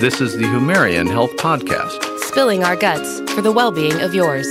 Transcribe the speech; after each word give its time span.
This 0.00 0.22
is 0.22 0.34
the 0.34 0.44
Humarian 0.44 1.10
Health 1.10 1.36
Podcast. 1.36 2.20
Spilling 2.20 2.64
our 2.64 2.74
guts 2.74 3.20
for 3.32 3.42
the 3.42 3.52
well 3.52 3.70
being 3.70 4.00
of 4.00 4.14
yours. 4.14 4.46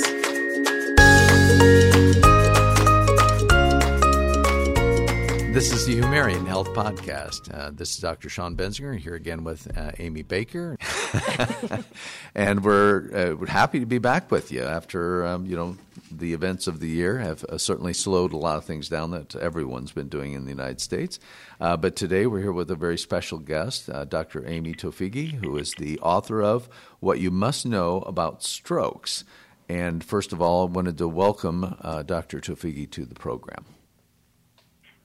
This 5.52 5.74
is 5.74 5.88
the 5.88 6.00
Humarian 6.00 6.46
Health 6.46 6.70
Podcast. 6.76 7.52
Uh, 7.52 7.72
this 7.74 7.96
is 7.96 7.98
Dr. 7.98 8.30
Sean 8.30 8.56
Benzinger 8.56 8.96
here 8.96 9.16
again 9.16 9.44
with 9.44 9.76
uh, 9.76 9.92
Amy 9.98 10.22
Baker, 10.22 10.78
and 12.36 12.64
we're 12.64 13.10
uh, 13.14 13.36
we're 13.36 13.48
happy 13.48 13.80
to 13.80 13.86
be 13.86 13.98
back 13.98 14.32
with 14.32 14.52
you 14.52 14.64
after 14.64 15.26
um, 15.26 15.46
you 15.46 15.56
know 15.56 15.78
the 16.12 16.34
events 16.34 16.68
of 16.68 16.80
the 16.80 16.88
year 16.88 17.20
have 17.20 17.44
uh, 17.46 17.58
certainly 17.58 17.94
slowed 17.94 18.34
a 18.34 18.38
lot 18.38 18.58
of 18.58 18.66
things 18.66 18.90
down 18.90 19.12
that 19.12 19.36
everyone's 19.36 19.92
been 19.92 20.08
doing 20.08 20.34
in 20.34 20.46
the 20.46 20.52
United 20.52 20.82
States. 20.82 21.20
Uh, 21.60 21.78
but 21.78 21.96
today 21.96 22.26
we're 22.26 22.42
here 22.42 22.52
with 22.52 22.72
a 22.72 22.76
very 22.76 22.98
special 22.98 23.38
guest, 23.38 23.90
uh, 23.90 24.06
Dr. 24.06 24.48
Amy 24.48 24.74
Towfighi, 24.74 25.44
who 25.44 25.58
is 25.58 25.74
the 25.76 26.00
author 26.00 26.42
of 26.42 26.70
What 27.00 27.20
You 27.20 27.32
Must 27.32 27.66
Know 27.66 28.00
About 28.02 28.44
Strokes. 28.44 29.24
And 29.68 30.04
first 30.04 30.34
of 30.34 30.42
all, 30.42 30.68
I 30.68 30.72
wanted 30.72 30.98
to 30.98 31.08
welcome 31.08 31.76
Dr. 32.06 32.40
Towfighi 32.40 32.90
to 32.92 33.06
the 33.06 33.14
program. 33.14 33.66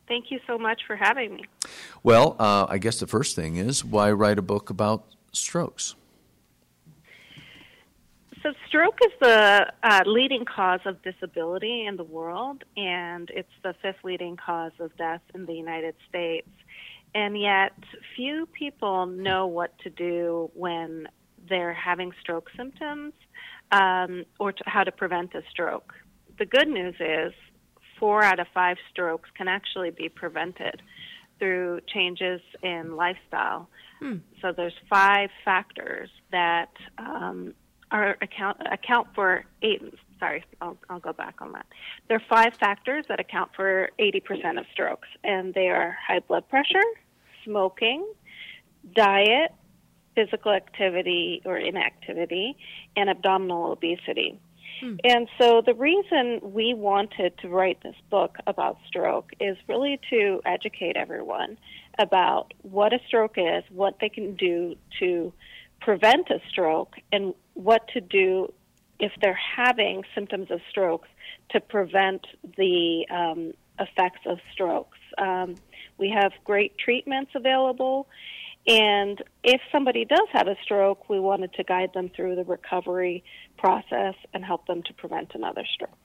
Thank 0.08 0.30
you 0.30 0.38
so 0.46 0.58
much 0.58 0.82
for 0.86 0.96
having 0.96 1.34
me. 1.34 1.44
Well, 2.02 2.36
uh, 2.38 2.66
I 2.68 2.78
guess 2.78 3.00
the 3.00 3.06
first 3.06 3.36
thing 3.36 3.56
is 3.56 3.84
why 3.84 4.10
write 4.12 4.38
a 4.38 4.42
book 4.42 4.70
about 4.70 5.04
strokes? 5.32 5.94
So, 8.44 8.52
stroke 8.68 8.98
is 9.02 9.12
the 9.22 9.72
uh, 9.82 10.02
leading 10.04 10.44
cause 10.44 10.80
of 10.84 11.00
disability 11.00 11.86
in 11.86 11.96
the 11.96 12.04
world, 12.04 12.62
and 12.76 13.30
it's 13.32 13.48
the 13.62 13.74
fifth 13.80 14.04
leading 14.04 14.36
cause 14.36 14.72
of 14.80 14.94
death 14.98 15.22
in 15.34 15.46
the 15.46 15.54
United 15.54 15.94
States. 16.10 16.50
And 17.14 17.40
yet, 17.40 17.72
few 18.14 18.46
people 18.46 19.06
know 19.06 19.46
what 19.46 19.78
to 19.78 19.88
do 19.88 20.50
when 20.52 21.08
they're 21.48 21.72
having 21.72 22.12
stroke 22.20 22.50
symptoms 22.54 23.14
um, 23.72 24.26
or 24.38 24.52
to, 24.52 24.62
how 24.66 24.84
to 24.84 24.92
prevent 24.92 25.34
a 25.34 25.40
stroke. 25.50 25.94
The 26.38 26.44
good 26.44 26.68
news 26.68 26.96
is 27.00 27.32
four 27.98 28.22
out 28.22 28.40
of 28.40 28.46
five 28.52 28.76
strokes 28.90 29.30
can 29.38 29.48
actually 29.48 29.90
be 29.90 30.10
prevented 30.10 30.82
through 31.38 31.80
changes 31.86 32.42
in 32.62 32.94
lifestyle. 32.94 33.70
Hmm. 34.00 34.16
So 34.42 34.52
there's 34.52 34.74
five 34.90 35.30
factors 35.46 36.10
that 36.30 36.72
um, 36.98 37.54
account 38.02 38.58
account 38.70 39.08
for 39.14 39.44
eight. 39.62 39.82
Sorry, 40.18 40.44
I'll, 40.60 40.76
I'll 40.88 41.00
go 41.00 41.12
back 41.12 41.36
on 41.40 41.52
that. 41.52 41.66
There 42.08 42.16
are 42.16 42.22
five 42.28 42.54
factors 42.54 43.04
that 43.08 43.20
account 43.20 43.50
for 43.54 43.90
80% 43.98 44.58
of 44.58 44.64
strokes, 44.72 45.08
and 45.22 45.52
they 45.52 45.68
are 45.68 45.96
high 46.06 46.20
blood 46.20 46.48
pressure, 46.48 46.82
smoking, 47.44 48.06
diet, 48.94 49.52
physical 50.14 50.52
activity 50.52 51.42
or 51.44 51.58
inactivity, 51.58 52.56
and 52.96 53.10
abdominal 53.10 53.72
obesity. 53.72 54.38
Hmm. 54.80 54.96
And 55.04 55.28
so 55.38 55.62
the 55.64 55.74
reason 55.74 56.40
we 56.42 56.74
wanted 56.74 57.36
to 57.38 57.48
write 57.48 57.82
this 57.82 57.96
book 58.10 58.36
about 58.46 58.78
stroke 58.86 59.32
is 59.40 59.56
really 59.68 60.00
to 60.10 60.40
educate 60.44 60.96
everyone 60.96 61.58
about 61.98 62.52
what 62.62 62.92
a 62.92 62.98
stroke 63.06 63.34
is, 63.36 63.64
what 63.70 63.98
they 64.00 64.08
can 64.08 64.34
do 64.34 64.76
to 65.00 65.32
prevent 65.80 66.30
a 66.30 66.40
stroke, 66.48 66.94
and 67.12 67.34
what 67.54 67.88
to 67.88 68.00
do 68.00 68.52
if 69.00 69.12
they're 69.20 69.38
having 69.56 70.02
symptoms 70.14 70.50
of 70.50 70.60
strokes 70.70 71.08
to 71.50 71.60
prevent 71.60 72.26
the 72.56 73.06
um, 73.10 73.52
effects 73.78 74.20
of 74.26 74.38
strokes. 74.52 74.98
Um, 75.18 75.56
we 75.98 76.10
have 76.10 76.32
great 76.44 76.76
treatments 76.78 77.32
available, 77.34 78.06
and 78.66 79.22
if 79.42 79.60
somebody 79.70 80.04
does 80.04 80.28
have 80.32 80.48
a 80.48 80.56
stroke, 80.62 81.08
we 81.08 81.20
wanted 81.20 81.52
to 81.54 81.64
guide 81.64 81.90
them 81.92 82.10
through 82.14 82.36
the 82.36 82.44
recovery 82.44 83.24
process 83.58 84.14
and 84.32 84.44
help 84.44 84.66
them 84.66 84.82
to 84.84 84.94
prevent 84.94 85.34
another 85.34 85.64
stroke. 85.72 86.03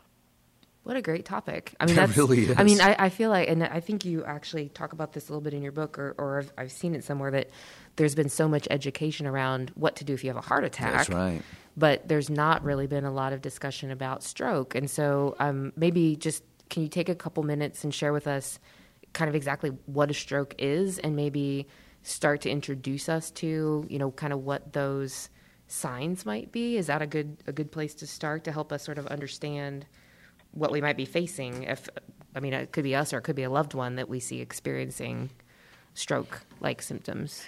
What 0.89 0.97
a 0.97 1.03
great 1.03 1.23
topic. 1.23 1.75
I 1.79 1.85
mean, 1.85 1.97
that 1.97 2.17
really 2.17 2.45
is. 2.45 2.55
I 2.57 2.63
mean, 2.63 2.81
I, 2.81 2.95
I, 2.97 3.09
feel 3.09 3.29
like, 3.29 3.47
and 3.47 3.63
I 3.63 3.79
think 3.79 4.05
you 4.05 4.25
actually 4.25 4.69
talk 4.69 4.91
about 4.91 5.13
this 5.13 5.29
a 5.29 5.31
little 5.31 5.43
bit 5.43 5.53
in 5.53 5.61
your 5.61 5.71
book, 5.71 5.99
or, 5.99 6.15
or 6.17 6.39
I've, 6.39 6.53
I've, 6.57 6.71
seen 6.71 6.95
it 6.95 7.03
somewhere 7.03 7.29
that 7.29 7.51
there's 7.95 8.15
been 8.15 8.27
so 8.27 8.47
much 8.47 8.67
education 8.71 9.27
around 9.27 9.71
what 9.75 9.97
to 9.97 10.03
do 10.03 10.15
if 10.15 10.23
you 10.23 10.31
have 10.31 10.37
a 10.37 10.41
heart 10.41 10.63
attack. 10.63 11.05
That's 11.05 11.09
right. 11.11 11.43
But 11.77 12.07
there's 12.07 12.31
not 12.31 12.63
really 12.63 12.87
been 12.87 13.05
a 13.05 13.11
lot 13.11 13.33
of 13.33 13.41
discussion 13.43 13.91
about 13.91 14.23
stroke. 14.23 14.73
And 14.73 14.89
so 14.89 15.35
um, 15.39 15.73
maybe 15.75 16.15
just 16.15 16.43
can 16.71 16.81
you 16.81 16.89
take 16.89 17.07
a 17.07 17.13
couple 17.13 17.43
minutes 17.43 17.83
and 17.83 17.93
share 17.93 18.11
with 18.11 18.25
us 18.25 18.57
kind 19.13 19.29
of 19.29 19.35
exactly 19.35 19.69
what 19.85 20.09
a 20.09 20.15
stroke 20.15 20.55
is 20.57 20.97
and 20.97 21.15
maybe 21.15 21.67
start 22.01 22.41
to 22.41 22.49
introduce 22.49 23.09
us 23.09 23.29
to, 23.29 23.85
you 23.87 23.99
know, 23.99 24.09
kind 24.09 24.33
of 24.33 24.43
what 24.43 24.73
those 24.73 25.29
signs 25.67 26.25
might 26.25 26.51
be? 26.51 26.77
Is 26.77 26.87
that 26.87 27.03
a 27.03 27.07
good 27.07 27.37
a 27.45 27.51
good 27.51 27.71
place 27.71 27.93
to 27.93 28.07
start 28.07 28.43
to 28.45 28.51
help 28.51 28.73
us 28.73 28.83
sort 28.83 28.97
of 28.97 29.05
understand 29.05 29.85
what 30.51 30.71
we 30.71 30.81
might 30.81 30.97
be 30.97 31.05
facing? 31.05 31.63
If 31.63 31.89
I 32.35 32.39
mean, 32.39 32.53
it 32.53 32.71
could 32.71 32.83
be 32.83 32.95
us 32.95 33.13
or 33.13 33.17
it 33.17 33.21
could 33.21 33.35
be 33.35 33.43
a 33.43 33.49
loved 33.49 33.73
one 33.73 33.95
that 33.95 34.07
we 34.07 34.19
see 34.19 34.39
experiencing 34.39 35.31
stroke-like 35.93 36.81
symptoms. 36.81 37.45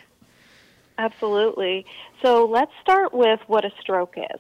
Absolutely. 0.98 1.86
So 2.24 2.46
let's 2.46 2.72
start 2.82 3.14
with 3.14 3.40
what 3.48 3.66
a 3.66 3.72
stroke 3.80 4.16
is. 4.18 4.40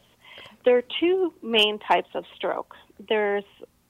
There 0.65 0.77
are 0.77 0.83
two 0.99 1.33
main 1.41 1.79
types 1.79 2.09
of 2.13 2.25
stroke. 2.35 2.75
There's 3.09 3.45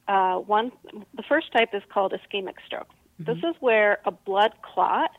uh, 0.08 0.36
one. 0.38 0.72
The 1.16 1.24
first 1.24 1.52
type 1.52 1.70
is 1.74 1.84
called 1.92 2.14
ischemic 2.14 2.56
stroke. 2.66 2.88
Mm-hmm. 3.22 3.24
This 3.26 3.38
is 3.38 3.56
where 3.60 4.00
a 4.06 4.12
blood 4.12 4.54
clot 4.62 5.12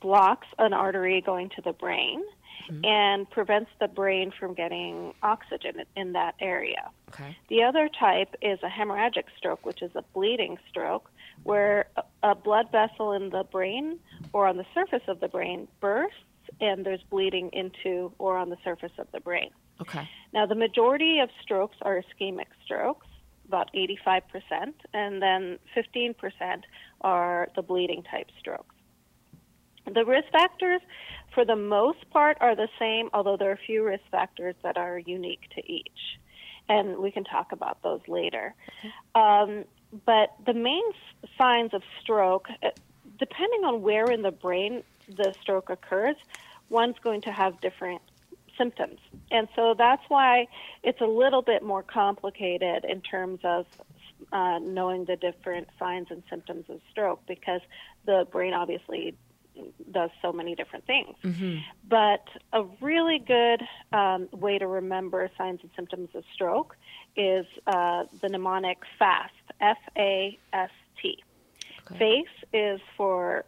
blocks 0.00 0.46
an 0.58 0.72
artery 0.72 1.20
going 1.20 1.50
to 1.56 1.62
the 1.62 1.72
brain 1.72 2.22
mm-hmm. 2.68 2.84
and 2.84 3.30
prevents 3.30 3.70
the 3.80 3.88
brain 3.88 4.32
from 4.38 4.54
getting 4.54 5.14
oxygen 5.22 5.82
in 5.96 6.12
that 6.12 6.34
area. 6.40 6.90
Okay. 7.10 7.36
The 7.48 7.62
other 7.62 7.88
type 7.88 8.34
is 8.42 8.58
a 8.62 8.68
hemorrhagic 8.68 9.24
stroke, 9.36 9.64
which 9.64 9.82
is 9.82 9.90
a 9.94 10.02
bleeding 10.14 10.58
stroke, 10.68 11.10
where 11.42 11.88
a 12.22 12.34
blood 12.34 12.70
vessel 12.70 13.12
in 13.12 13.30
the 13.30 13.44
brain 13.44 13.98
or 14.32 14.46
on 14.46 14.56
the 14.56 14.66
surface 14.74 15.02
of 15.08 15.20
the 15.20 15.28
brain 15.28 15.68
bursts 15.80 16.16
and 16.60 16.84
there's 16.84 17.02
bleeding 17.10 17.50
into 17.52 18.12
or 18.18 18.36
on 18.36 18.50
the 18.50 18.56
surface 18.64 18.92
of 18.98 19.06
the 19.12 19.20
brain. 19.20 19.50
Okay. 19.80 20.08
Now, 20.32 20.46
the 20.46 20.54
majority 20.54 21.20
of 21.20 21.30
strokes 21.42 21.76
are 21.82 22.02
ischemic 22.02 22.46
strokes, 22.64 23.06
about 23.46 23.70
85%, 23.74 24.22
and 24.92 25.22
then 25.22 25.58
15% 25.76 26.14
are 27.00 27.48
the 27.54 27.62
bleeding 27.62 28.02
type 28.02 28.28
strokes. 28.38 28.74
The 29.94 30.04
risk 30.04 30.28
factors, 30.30 30.80
for 31.34 31.44
the 31.44 31.56
most 31.56 32.08
part, 32.10 32.38
are 32.40 32.54
the 32.54 32.68
same, 32.78 33.10
although 33.12 33.36
there 33.36 33.50
are 33.50 33.54
a 33.54 33.66
few 33.66 33.84
risk 33.84 34.04
factors 34.10 34.54
that 34.62 34.76
are 34.76 34.98
unique 34.98 35.48
to 35.54 35.72
each. 35.72 36.18
And 36.68 36.98
we 36.98 37.10
can 37.10 37.24
talk 37.24 37.52
about 37.52 37.82
those 37.82 38.00
later. 38.08 38.54
Um, 39.14 39.64
but 40.04 40.34
the 40.44 40.52
main 40.52 40.82
signs 41.38 41.72
of 41.72 41.82
stroke, 42.02 42.48
uh, 42.62 42.68
depending 43.18 43.64
on 43.64 43.82
where 43.82 44.10
in 44.10 44.22
the 44.22 44.30
brain 44.30 44.82
the 45.08 45.34
stroke 45.40 45.70
occurs, 45.70 46.16
one's 46.68 46.96
going 47.02 47.22
to 47.22 47.32
have 47.32 47.60
different 47.60 48.02
symptoms. 48.58 48.98
And 49.30 49.48
so 49.56 49.74
that's 49.78 50.02
why 50.08 50.48
it's 50.82 51.00
a 51.00 51.06
little 51.06 51.42
bit 51.42 51.62
more 51.62 51.82
complicated 51.82 52.84
in 52.84 53.00
terms 53.00 53.40
of 53.44 53.66
uh, 54.32 54.58
knowing 54.58 55.04
the 55.04 55.16
different 55.16 55.68
signs 55.78 56.08
and 56.10 56.22
symptoms 56.28 56.64
of 56.68 56.80
stroke 56.90 57.20
because 57.26 57.60
the 58.04 58.26
brain 58.30 58.52
obviously 58.52 59.14
does 59.90 60.10
so 60.22 60.32
many 60.32 60.54
different 60.54 60.86
things. 60.86 61.16
Mm-hmm. 61.24 61.56
But 61.88 62.24
a 62.52 62.64
really 62.80 63.18
good 63.18 63.62
um, 63.92 64.28
way 64.32 64.58
to 64.58 64.66
remember 64.66 65.30
signs 65.38 65.60
and 65.62 65.70
symptoms 65.76 66.10
of 66.14 66.24
stroke 66.34 66.76
is 67.16 67.46
uh, 67.66 68.04
the 68.20 68.28
mnemonic 68.28 68.78
FAST, 68.98 69.32
F 69.60 69.78
A 69.96 70.38
S 70.52 70.70
T. 71.00 71.22
Face 71.98 72.26
is 72.52 72.80
for, 72.96 73.44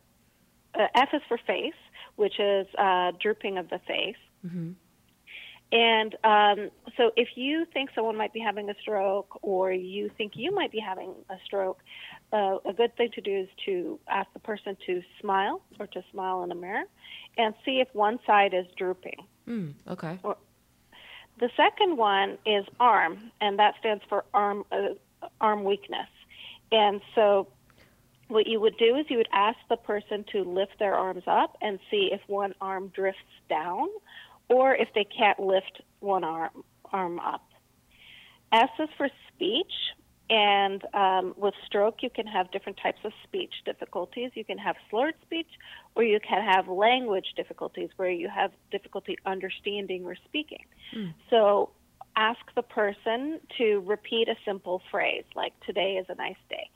uh, 0.75 0.87
F 0.95 1.09
is 1.13 1.23
for 1.29 1.39
face, 1.47 1.75
which 2.17 2.41
is 2.41 2.67
uh, 2.79 3.13
drooping 3.21 3.59
of 3.59 3.69
the 3.69 3.79
face. 3.87 4.17
Mm-hmm. 4.47 4.71
And 5.73 6.17
um, 6.25 6.71
so, 6.97 7.13
if 7.17 7.29
you 7.37 7.65
think 7.73 7.91
someone 7.95 8.17
might 8.17 8.33
be 8.33 8.41
having 8.41 8.71
a 8.71 8.75
stroke, 8.81 9.39
or 9.43 9.71
you 9.71 10.11
think 10.19 10.33
you 10.35 10.51
might 10.53 10.73
be 10.73 10.81
having 10.81 11.15
a 11.29 11.37
stroke, 11.45 11.79
uh, 12.33 12.59
a 12.65 12.73
good 12.73 12.97
thing 12.97 13.11
to 13.15 13.21
do 13.21 13.41
is 13.41 13.49
to 13.67 13.99
ask 14.09 14.33
the 14.33 14.41
person 14.41 14.77
to 14.87 15.03
smile 15.21 15.63
or 15.79 15.87
to 15.89 16.03
smile 16.13 16.43
in 16.45 16.53
a 16.53 16.55
mirror 16.55 16.85
and 17.37 17.55
see 17.65 17.81
if 17.81 17.89
one 17.93 18.19
side 18.27 18.55
is 18.55 18.67
drooping. 18.77 19.27
Mm, 19.49 19.75
okay. 19.89 20.19
Or, 20.23 20.37
the 21.39 21.51
second 21.57 21.97
one 21.97 22.39
is 22.45 22.65
arm, 22.79 23.33
and 23.41 23.59
that 23.59 23.75
stands 23.81 24.05
for 24.09 24.25
arm 24.35 24.65
uh, 24.71 24.95
arm 25.41 25.65
weakness. 25.65 26.09
And 26.71 27.01
so, 27.15 27.49
what 28.29 28.47
you 28.47 28.61
would 28.61 28.77
do 28.77 28.95
is 28.97 29.07
you 29.09 29.17
would 29.17 29.29
ask 29.33 29.59
the 29.69 29.77
person 29.77 30.25
to 30.33 30.45
lift 30.45 30.79
their 30.79 30.95
arms 30.95 31.25
up 31.27 31.57
and 31.61 31.79
see 31.91 32.11
if 32.13 32.21
one 32.27 32.55
arm 32.61 32.89
drifts 32.95 33.21
down 33.49 33.89
or 34.49 34.75
if 34.75 34.89
they 34.95 35.05
can't 35.05 35.41
lift 35.41 35.81
one 36.01 36.25
arm, 36.25 36.65
arm 36.93 37.19
up. 37.21 37.43
S 38.53 38.69
is 38.79 38.89
for 38.97 39.09
speech, 39.33 39.73
And 40.31 40.85
um, 40.95 41.35
with 41.37 41.55
stroke, 41.67 42.03
you 42.03 42.11
can 42.11 42.27
have 42.29 42.53
different 42.53 42.79
types 42.81 43.01
of 43.05 43.13
speech 43.25 43.53
difficulties. 43.65 44.31
You 44.35 44.45
can 44.45 44.59
have 44.59 44.77
slurred 44.89 45.15
speech, 45.23 45.49
or 45.97 46.05
you 46.05 46.21
can 46.21 46.45
have 46.45 46.69
language 46.69 47.35
difficulties 47.35 47.91
where 47.97 48.11
you 48.11 48.29
have 48.29 48.53
difficulty 48.71 49.19
understanding 49.27 50.05
or 50.05 50.15
speaking. 50.25 50.65
Mm. 50.97 51.15
So 51.31 51.71
ask 52.15 52.39
the 52.55 52.63
person 52.63 53.41
to 53.59 53.81
repeat 53.81 54.29
a 54.29 54.37
simple 54.45 54.81
phrase 54.93 55.25
like, 55.35 55.53
today 55.67 55.95
is 55.95 56.07
a 56.09 56.15
nice 56.15 56.37
day, 56.49 56.71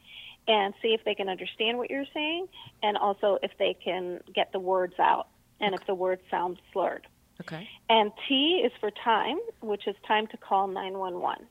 and 0.49 0.75
see 0.83 0.89
if 0.89 1.05
they 1.05 1.15
can 1.15 1.29
understand 1.29 1.79
what 1.79 1.91
you're 1.91 2.07
saying, 2.13 2.49
and 2.83 2.97
also 2.97 3.39
if 3.41 3.53
they 3.61 3.77
can 3.85 4.19
get 4.35 4.51
the 4.51 4.59
words 4.59 4.95
out, 4.99 5.29
and 5.61 5.75
okay. 5.75 5.81
if 5.81 5.87
the 5.87 5.95
words 5.95 6.23
sound 6.29 6.61
slurred. 6.73 7.07
Okay. 7.41 7.69
And 7.89 8.11
T 8.29 8.63
is 8.65 8.73
for 8.81 8.91
time, 8.91 9.39
which 9.61 9.87
is 9.87 9.95
time 10.09 10.27
to 10.29 10.37
call 10.37 10.67
911. 10.67 11.47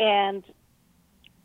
And 0.00 0.42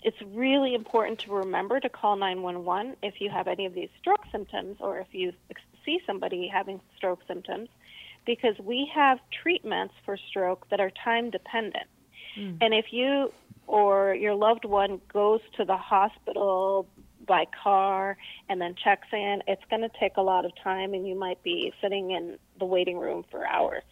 it's 0.05 0.21
really 0.35 0.75
important 0.75 1.17
to 1.17 1.33
remember 1.33 1.79
to 1.79 1.89
call 1.89 2.15
911 2.15 2.95
if 3.01 3.15
you 3.19 3.31
have 3.31 3.47
any 3.47 3.65
of 3.65 3.73
these 3.73 3.89
stroke 3.99 4.23
symptoms 4.31 4.77
or 4.79 4.99
if 4.99 5.07
you 5.11 5.33
see 5.83 5.99
somebody 6.05 6.47
having 6.47 6.79
stroke 6.95 7.21
symptoms 7.27 7.69
because 8.23 8.55
we 8.59 8.87
have 8.93 9.17
treatments 9.41 9.95
for 10.05 10.15
stroke 10.29 10.67
that 10.69 10.79
are 10.79 10.91
time 11.03 11.31
dependent. 11.31 11.87
Mm. 12.37 12.57
And 12.61 12.73
if 12.75 12.85
you 12.91 13.33
or 13.65 14.13
your 14.13 14.35
loved 14.35 14.63
one 14.63 15.01
goes 15.11 15.41
to 15.57 15.65
the 15.65 15.77
hospital 15.77 16.87
by 17.27 17.45
car 17.63 18.15
and 18.47 18.61
then 18.61 18.75
checks 18.75 19.07
in, 19.11 19.41
it's 19.47 19.63
going 19.71 19.81
to 19.81 19.91
take 19.99 20.17
a 20.17 20.21
lot 20.21 20.45
of 20.45 20.51
time 20.63 20.93
and 20.93 21.07
you 21.07 21.17
might 21.17 21.41
be 21.41 21.73
sitting 21.81 22.11
in 22.11 22.37
the 22.59 22.65
waiting 22.65 22.99
room 22.99 23.25
for 23.31 23.47
hours. 23.47 23.83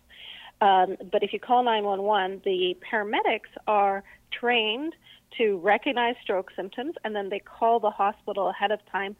Um, 0.62 0.96
but 1.12 1.24
if 1.24 1.34
you 1.34 1.40
call 1.40 1.64
911, 1.64 2.44
the 2.46 2.78
paramedics 2.88 3.50
are 3.66 4.04
trained 4.32 4.94
to 5.38 5.58
recognize 5.58 6.16
stroke 6.22 6.52
symptoms, 6.56 6.96
and 7.04 7.16
then 7.16 7.30
they 7.30 7.40
call 7.40 7.80
the 7.80 7.90
hospital 7.90 8.50
ahead 8.50 8.72
of 8.72 8.80
time, 8.92 9.16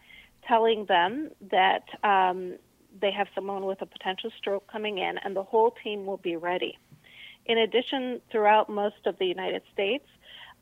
telling 0.48 0.86
them 0.86 1.32
that 1.52 1.84
um, 2.04 2.58
they 3.02 3.12
have 3.12 3.28
someone 3.34 3.66
with 3.66 3.82
a 3.82 3.86
potential 3.86 4.30
stroke 4.38 4.68
coming 4.72 4.98
in, 4.98 5.18
and 5.24 5.36
the 5.36 5.44
whole 5.44 5.76
team 5.84 6.06
will 6.06 6.18
be 6.18 6.36
ready. 6.36 6.78
In 7.46 7.58
addition, 7.58 8.22
throughout 8.32 8.70
most 8.70 9.06
of 9.06 9.18
the 9.20 9.26
United 9.26 9.64
States, 9.74 10.06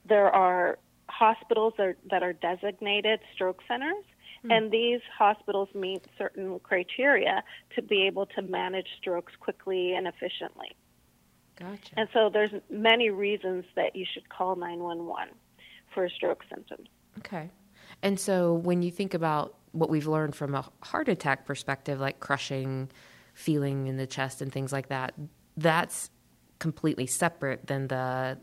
there 0.07 0.29
are 0.29 0.79
hospitals 1.07 1.73
that 1.77 1.83
are, 1.83 1.97
that 2.09 2.23
are 2.23 2.33
designated 2.33 3.19
stroke 3.33 3.59
centers, 3.67 4.05
mm. 4.45 4.51
and 4.51 4.71
these 4.71 5.01
hospitals 5.17 5.69
meet 5.75 6.03
certain 6.17 6.59
criteria 6.59 7.43
to 7.75 7.81
be 7.81 8.07
able 8.07 8.25
to 8.27 8.41
manage 8.41 8.87
strokes 8.99 9.33
quickly 9.39 9.93
and 9.93 10.07
efficiently. 10.07 10.75
Gotcha. 11.61 11.93
And 11.97 12.09
so 12.13 12.29
there's 12.31 12.51
many 12.69 13.09
reasons 13.09 13.65
that 13.75 13.95
you 13.95 14.05
should 14.11 14.29
call 14.29 14.55
911 14.55 15.33
for 15.93 16.09
stroke 16.09 16.43
symptoms. 16.49 16.87
Okay. 17.19 17.49
And 18.01 18.19
so 18.19 18.53
when 18.53 18.81
you 18.81 18.91
think 18.91 19.13
about 19.13 19.55
what 19.71 19.89
we've 19.89 20.07
learned 20.07 20.35
from 20.35 20.55
a 20.55 20.65
heart 20.81 21.07
attack 21.07 21.45
perspective, 21.45 21.99
like 21.99 22.19
crushing 22.19 22.89
feeling 23.33 23.87
in 23.87 23.97
the 23.97 24.07
chest 24.07 24.41
and 24.41 24.51
things 24.51 24.71
like 24.71 24.89
that, 24.89 25.13
that's 25.57 26.09
completely 26.59 27.07
separate 27.07 27.67
than 27.67 27.87
the 27.87 28.37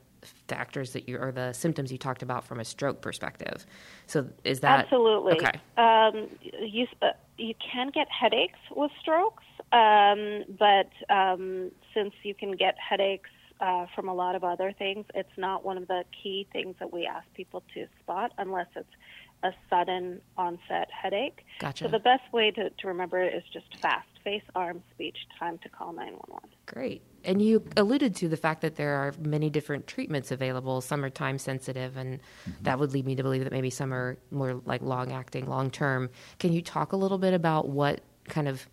factors 0.48 0.92
that 0.92 1.08
you 1.08 1.18
or 1.18 1.32
the 1.32 1.52
symptoms 1.52 1.92
you 1.92 1.98
talked 1.98 2.22
about 2.22 2.44
from 2.44 2.60
a 2.60 2.64
stroke 2.64 3.00
perspective. 3.00 3.66
So 4.06 4.28
is 4.44 4.60
that 4.60 4.84
absolutely 4.84 5.34
okay? 5.34 5.60
Um, 5.76 6.28
you 6.42 6.86
uh, 7.02 7.10
you 7.36 7.54
can 7.72 7.90
get 7.94 8.08
headaches 8.10 8.58
with 8.74 8.90
strokes, 9.00 9.44
um, 9.72 10.44
but 10.58 10.90
um, 11.14 11.70
since 11.94 12.14
you 12.22 12.34
can 12.34 12.52
get 12.52 12.74
headaches 12.78 13.30
uh, 13.60 13.86
from 13.94 14.08
a 14.08 14.14
lot 14.14 14.34
of 14.34 14.44
other 14.44 14.72
things, 14.72 15.04
it's 15.14 15.36
not 15.36 15.64
one 15.64 15.76
of 15.76 15.88
the 15.88 16.04
key 16.22 16.46
things 16.52 16.76
that 16.78 16.92
we 16.92 17.06
ask 17.06 17.26
people 17.34 17.62
to 17.74 17.86
spot 18.00 18.32
unless 18.38 18.68
it's 18.76 18.88
a 19.42 19.52
sudden 19.70 20.20
onset 20.36 20.88
headache. 20.90 21.44
Gotcha. 21.60 21.84
So 21.84 21.90
the 21.90 21.98
best 21.98 22.32
way 22.32 22.50
to, 22.52 22.70
to 22.70 22.88
remember 22.88 23.20
it 23.20 23.34
is 23.34 23.44
just 23.52 23.66
fast 23.80 24.08
face, 24.24 24.42
arm, 24.54 24.82
speech, 24.92 25.16
time 25.38 25.58
to 25.58 25.68
call 25.68 25.92
911. 25.92 26.50
Great. 26.66 27.02
And 27.24 27.40
you 27.40 27.64
alluded 27.76 28.14
to 28.16 28.28
the 28.28 28.36
fact 28.36 28.62
that 28.62 28.76
there 28.76 28.94
are 28.94 29.14
many 29.20 29.48
different 29.48 29.86
treatments 29.86 30.30
available. 30.30 30.80
Some 30.80 31.04
are 31.04 31.10
time 31.10 31.38
sensitive, 31.38 31.96
and 31.96 32.18
mm-hmm. 32.18 32.62
that 32.62 32.78
would 32.78 32.92
lead 32.92 33.06
me 33.06 33.14
to 33.14 33.22
believe 33.22 33.44
that 33.44 33.52
maybe 33.52 33.70
some 33.70 33.92
are 33.92 34.18
more 34.30 34.60
like 34.64 34.82
long 34.82 35.12
acting, 35.12 35.46
long 35.46 35.70
term. 35.70 36.10
Can 36.38 36.52
you 36.52 36.62
talk 36.62 36.92
a 36.92 36.96
little 36.96 37.18
bit 37.18 37.34
about 37.34 37.68
what 37.68 38.00
kind 38.28 38.48
of 38.48 38.68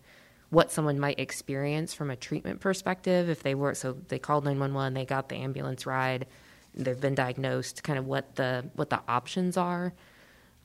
what 0.50 0.70
someone 0.70 0.98
might 0.98 1.18
experience 1.18 1.92
from 1.92 2.10
a 2.10 2.16
treatment 2.16 2.60
perspective. 2.60 3.28
If 3.28 3.42
they 3.42 3.54
were 3.54 3.74
so 3.74 3.96
they 4.08 4.18
called 4.18 4.44
911 4.44 4.94
they 4.94 5.04
got 5.04 5.28
the 5.28 5.36
ambulance 5.36 5.86
ride 5.86 6.26
they've 6.74 7.00
been 7.00 7.14
diagnosed 7.14 7.82
kind 7.82 7.98
of 7.98 8.06
what 8.06 8.36
the 8.36 8.64
what 8.74 8.90
the 8.90 9.00
options 9.08 9.56
are 9.56 9.92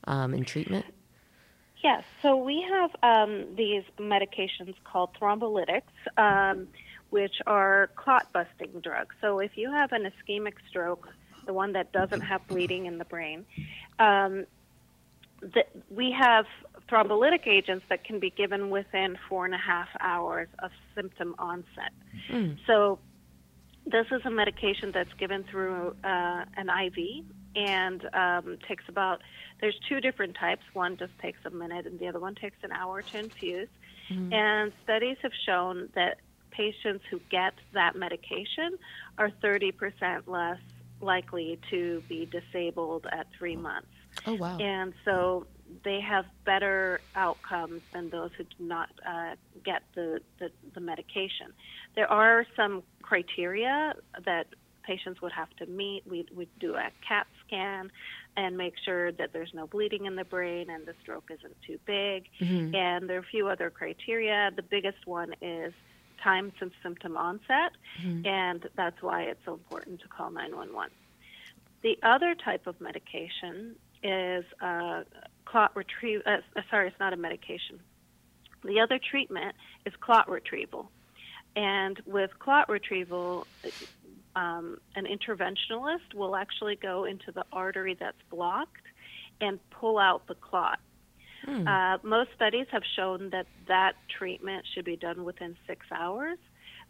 um, 0.06 0.33
in 0.33 0.44
treatment? 0.44 0.86
Yes. 1.83 2.04
So 2.22 2.36
we 2.36 2.63
have 2.69 2.92
um, 3.01 3.56
these 3.56 3.83
medications 3.98 4.75
called 4.83 5.10
thrombolytics 5.19 5.81
um, 6.18 6.68
which 7.10 7.42
are 7.45 7.89
clot 7.95 8.31
busting 8.31 8.81
drugs. 8.81 9.16
So 9.22 9.39
if 9.39 9.57
you 9.57 9.72
have 9.72 9.92
an 9.92 10.12
ischemic 10.12 10.54
stroke, 10.69 11.10
the 11.45 11.54
one 11.54 11.74
that 11.74 11.92
doesn't 11.92 12.22
have 12.22 12.45
bleeding 12.48 12.86
in 12.86 12.98
the 12.98 13.06
brain, 13.06 13.45
um, 14.00 14.45
the, 15.42 15.66
we 15.89 16.12
have 16.12 16.45
thrombolytic 16.91 17.47
agents 17.47 17.85
that 17.89 18.03
can 18.03 18.19
be 18.19 18.29
given 18.29 18.69
within 18.69 19.17
four 19.29 19.45
and 19.45 19.53
a 19.53 19.57
half 19.57 19.88
hours 19.99 20.49
of 20.59 20.71
symptom 20.95 21.35
onset. 21.39 21.91
Mm. 22.29 22.57
So 22.67 22.99
this 23.85 24.05
is 24.11 24.21
a 24.25 24.31
medication 24.31 24.91
that's 24.91 25.13
given 25.13 25.43
through 25.49 25.95
uh, 26.03 26.45
an 26.57 26.69
IV 26.69 27.25
and 27.55 28.07
um, 28.13 28.57
takes 28.67 28.83
about 28.88 29.21
there's 29.59 29.77
two 29.89 29.99
different 29.99 30.35
types 30.35 30.61
one 30.73 30.97
just 30.97 31.11
takes 31.19 31.39
a 31.45 31.49
minute 31.49 31.85
and 31.85 31.99
the 31.99 32.07
other 32.07 32.19
one 32.19 32.35
takes 32.35 32.57
an 32.63 32.71
hour 32.71 33.01
to 33.01 33.19
infuse 33.19 33.67
mm-hmm. 34.09 34.31
and 34.31 34.71
studies 34.83 35.17
have 35.21 35.33
shown 35.45 35.89
that 35.95 36.17
patients 36.51 37.03
who 37.09 37.19
get 37.29 37.53
that 37.73 37.95
medication 37.95 38.77
are 39.17 39.31
30% 39.43 39.73
less 40.27 40.59
likely 41.01 41.59
to 41.69 42.03
be 42.07 42.25
disabled 42.25 43.07
at 43.11 43.27
three 43.38 43.55
months. 43.55 43.88
Oh, 44.27 44.35
wow. 44.35 44.57
And 44.57 44.93
so 45.03 45.47
they 45.83 46.00
have 46.01 46.25
better 46.45 47.01
outcomes 47.15 47.81
than 47.94 48.09
those 48.09 48.31
who 48.38 48.44
do 48.44 48.56
not 48.59 48.89
uh, 49.07 49.35
get 49.63 49.83
the, 49.95 50.19
the, 50.39 50.51
the 50.73 50.79
medication. 50.79 51.53
There 51.95 52.12
are 52.12 52.45
some 52.56 52.83
criteria 53.01 53.94
that 54.25 54.47
patients 54.83 55.21
would 55.21 55.31
have 55.31 55.50
to 55.57 55.65
meet. 55.65 56.03
We 56.07 56.25
would 56.35 56.50
do 56.59 56.75
a 56.75 56.89
CAT 57.07 57.27
scan 57.45 57.91
and 58.38 58.57
make 58.57 58.73
sure 58.83 59.12
that 59.12 59.33
there's 59.33 59.53
no 59.53 59.68
bleeding 59.68 60.06
in 60.06 60.15
the 60.15 60.23
brain 60.23 60.69
and 60.69 60.85
the 60.85 60.94
stroke 61.01 61.29
isn't 61.29 61.56
too 61.65 61.77
big. 61.85 62.27
Mm-hmm. 62.39 62.75
And 62.75 63.09
there 63.09 63.17
are 63.17 63.21
a 63.21 63.24
few 63.24 63.47
other 63.47 63.69
criteria. 63.69 64.51
The 64.55 64.63
biggest 64.63 65.05
one 65.05 65.34
is 65.41 65.74
time 66.24 66.51
since 66.60 66.74
symptom 66.84 67.17
onset, 67.17 67.72
mm-hmm. 68.03 68.25
and 68.25 68.69
that's 68.75 69.01
why 69.01 69.24
it's 69.24 69.39
so 69.46 69.53
important 69.53 70.01
to 70.01 70.07
call 70.07 70.29
911. 70.29 70.91
The 71.81 71.98
other 72.03 72.36
type 72.36 72.67
of 72.67 72.79
medication 72.79 73.75
is 74.03 74.46
uh, 74.62 75.01
clot 75.51 75.75
retrieval. 75.75 76.24
Uh, 76.25 76.38
uh, 76.58 76.62
sorry, 76.70 76.88
it's 76.88 77.00
not 77.00 77.13
a 77.13 77.17
medication. 77.17 77.79
The 78.63 78.79
other 78.79 79.00
treatment 79.00 79.55
is 79.86 79.93
clot 80.00 80.29
retrieval. 80.29 80.91
And 81.55 82.00
with 82.05 82.31
clot 82.39 82.70
retrieval, 82.70 83.46
um, 84.36 84.77
an 84.96 85.05
interventionalist 85.05 86.13
will 86.15 86.36
actually 86.36 86.77
go 86.77 87.03
into 87.03 87.31
the 87.31 87.43
artery 87.51 87.98
that's 88.00 88.22
blocked 88.29 88.86
and 89.41 89.60
pull 89.72 89.98
out 89.98 90.27
the 90.27 90.36
clot. 90.36 90.79
Hmm. 91.43 91.67
Uh, 91.67 91.98
most 92.03 92.29
studies 92.36 92.67
have 92.72 92.84
shown 92.96 93.31
that 93.31 93.48
that 93.67 93.93
treatment 94.17 94.63
should 94.74 94.86
be 94.86 94.96
done 94.96 95.25
within 95.25 95.58
six 95.67 95.86
hours, 95.91 96.38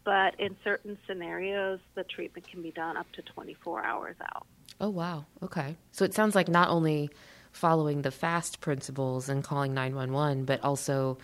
but 0.03 0.38
in 0.39 0.58
certain 0.63 0.98
scenarios, 1.08 1.80
the 1.96 2.03
treatment 2.03 2.48
can 2.50 2.62
be 2.62 2.72
done 2.72 2.98
up 2.98 3.10
to 3.13 3.22
24 3.22 3.84
hours 3.84 4.18
out. 4.22 4.46
Oh, 4.80 4.89
wow. 4.89 5.25
Okay. 5.41 5.77
So 5.91 6.03
it 6.03 6.13
sounds 6.13 6.36
like 6.36 6.50
not 6.50 6.70
only 6.70 7.10
following 7.51 8.01
the 8.01 8.12
FAST 8.12 8.60
principles 8.62 9.29
and 9.29 9.43
calling 9.43 9.74
911, 9.74 10.46
but 10.46 10.63
also 10.63 11.17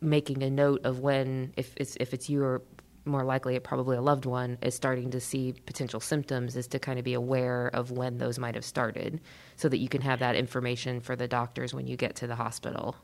making 0.00 0.42
a 0.42 0.50
note 0.50 0.84
of 0.84 1.00
when, 1.00 1.52
if 1.56 1.74
it's, 1.76 1.96
if 2.00 2.14
it's 2.14 2.28
you 2.30 2.42
or 2.42 2.62
more 3.04 3.24
likely 3.24 3.58
probably 3.58 3.96
a 3.96 4.02
loved 4.02 4.26
one 4.26 4.58
is 4.62 4.74
starting 4.74 5.10
to 5.10 5.20
see 5.20 5.54
potential 5.66 5.98
symptoms 5.98 6.56
is 6.56 6.66
to 6.68 6.78
kind 6.78 6.98
of 6.98 7.04
be 7.04 7.14
aware 7.14 7.68
of 7.68 7.90
when 7.90 8.18
those 8.18 8.38
might 8.38 8.54
have 8.54 8.64
started 8.64 9.20
so 9.56 9.68
that 9.68 9.78
you 9.78 9.88
can 9.88 10.02
have 10.02 10.18
that 10.18 10.36
information 10.36 11.00
for 11.00 11.16
the 11.16 11.26
doctors 11.26 11.72
when 11.72 11.86
you 11.86 11.96
get 11.96 12.14
to 12.16 12.26
the 12.26 12.34
hospital. 12.34 12.94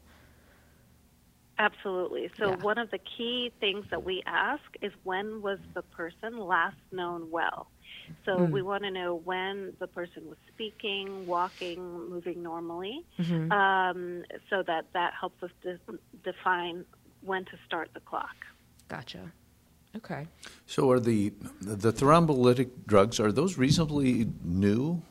Absolutely. 1.58 2.30
So 2.38 2.50
yeah. 2.50 2.56
one 2.56 2.78
of 2.78 2.90
the 2.90 2.98
key 2.98 3.52
things 3.60 3.86
that 3.90 4.04
we 4.04 4.22
ask 4.26 4.62
is 4.82 4.92
when 5.04 5.40
was 5.40 5.58
the 5.72 5.82
person 5.82 6.38
last 6.38 6.76
known 6.92 7.30
well 7.30 7.68
so 8.24 8.36
mm. 8.36 8.50
we 8.50 8.62
want 8.62 8.82
to 8.82 8.90
know 8.90 9.14
when 9.24 9.72
the 9.78 9.86
person 9.86 10.28
was 10.28 10.38
speaking 10.52 11.26
walking 11.26 12.08
moving 12.08 12.42
normally 12.42 13.04
mm-hmm. 13.18 13.50
um, 13.52 14.24
so 14.50 14.62
that 14.62 14.86
that 14.92 15.12
helps 15.18 15.42
us 15.42 15.50
de- 15.62 15.78
define 16.22 16.84
when 17.22 17.44
to 17.44 17.52
start 17.66 17.90
the 17.94 18.00
clock 18.00 18.36
gotcha 18.88 19.32
Okay. 19.96 20.26
So 20.66 20.90
are 20.90 20.98
the 20.98 21.32
the 21.60 21.92
thrombolytic 21.92 22.70
drugs 22.86 23.20
are 23.20 23.30
those 23.30 23.56
reasonably 23.56 24.28
new? 24.42 25.02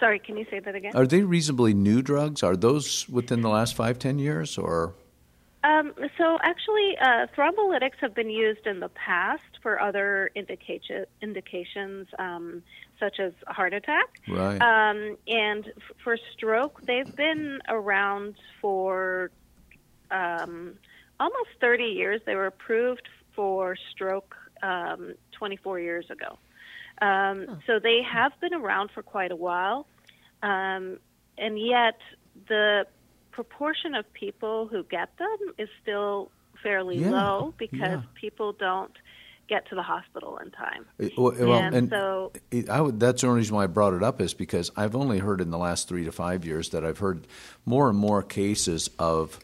Sorry, 0.00 0.18
can 0.18 0.36
you 0.36 0.46
say 0.50 0.58
that 0.60 0.74
again? 0.74 0.92
Are 0.94 1.06
they 1.06 1.22
reasonably 1.22 1.74
new 1.74 2.02
drugs? 2.02 2.42
Are 2.42 2.56
those 2.56 3.08
within 3.08 3.42
the 3.42 3.48
last 3.48 3.76
five, 3.76 3.98
ten 3.98 4.18
years, 4.18 4.58
or? 4.58 4.94
Um, 5.64 5.92
so 6.18 6.38
actually, 6.42 6.96
uh, 7.00 7.26
thrombolytics 7.36 7.98
have 8.00 8.14
been 8.14 8.30
used 8.30 8.66
in 8.66 8.80
the 8.80 8.88
past 8.88 9.42
for 9.62 9.80
other 9.80 10.30
indication, 10.34 11.04
indications, 11.20 12.08
um, 12.18 12.62
such 12.98 13.20
as 13.20 13.32
heart 13.46 13.72
attack. 13.72 14.06
Right. 14.28 14.60
Um, 14.60 15.16
and 15.28 15.66
f- 15.68 15.96
for 16.02 16.16
stroke, 16.32 16.80
they've 16.86 17.14
been 17.14 17.60
around 17.68 18.34
for 18.60 19.30
um, 20.10 20.74
almost 21.20 21.50
30 21.60 21.84
years. 21.84 22.20
They 22.26 22.34
were 22.34 22.46
approved 22.46 23.08
for 23.34 23.76
stroke 23.92 24.34
um, 24.62 25.14
24 25.32 25.78
years 25.80 26.10
ago. 26.10 26.38
Um, 27.00 27.60
So 27.66 27.78
they 27.78 28.02
have 28.02 28.32
been 28.40 28.54
around 28.54 28.90
for 28.92 29.02
quite 29.02 29.30
a 29.30 29.36
while. 29.36 29.86
Um, 30.42 30.98
and 31.38 31.58
yet, 31.58 31.98
the 32.48 32.86
proportion 33.32 33.94
of 33.94 34.10
people 34.12 34.68
who 34.68 34.84
get 34.84 35.16
them 35.18 35.36
is 35.58 35.68
still 35.82 36.30
fairly 36.62 36.98
Yeah, 36.98 37.10
low 37.10 37.54
because 37.58 37.80
yeah. 37.80 38.02
people 38.14 38.52
don't 38.52 38.92
get 39.48 39.68
to 39.68 39.74
the 39.74 39.82
hospital 39.82 40.38
in 40.38 40.50
time. 40.52 40.86
Uh, 41.02 41.08
Well, 41.18 41.32
well, 41.38 41.52
And 41.58 41.90
so- 41.90 42.32
I 42.70 42.80
would, 42.80 43.00
that's 43.00 43.22
the 43.22 43.26
only 43.28 43.40
reason 43.40 43.56
why 43.56 43.64
I 43.64 43.66
brought 43.66 43.92
it 43.94 44.02
up 44.02 44.20
is 44.20 44.32
because 44.34 44.70
I've 44.76 44.94
only 44.94 45.18
heard 45.18 45.40
in 45.40 45.50
the 45.50 45.58
last 45.58 45.88
three 45.88 46.04
to 46.04 46.12
five 46.12 46.44
years 46.44 46.70
that 46.70 46.84
I've 46.84 46.98
heard 46.98 47.26
more 47.66 47.88
and 47.88 47.98
more 47.98 48.22
cases 48.22 48.88
of 48.98 49.40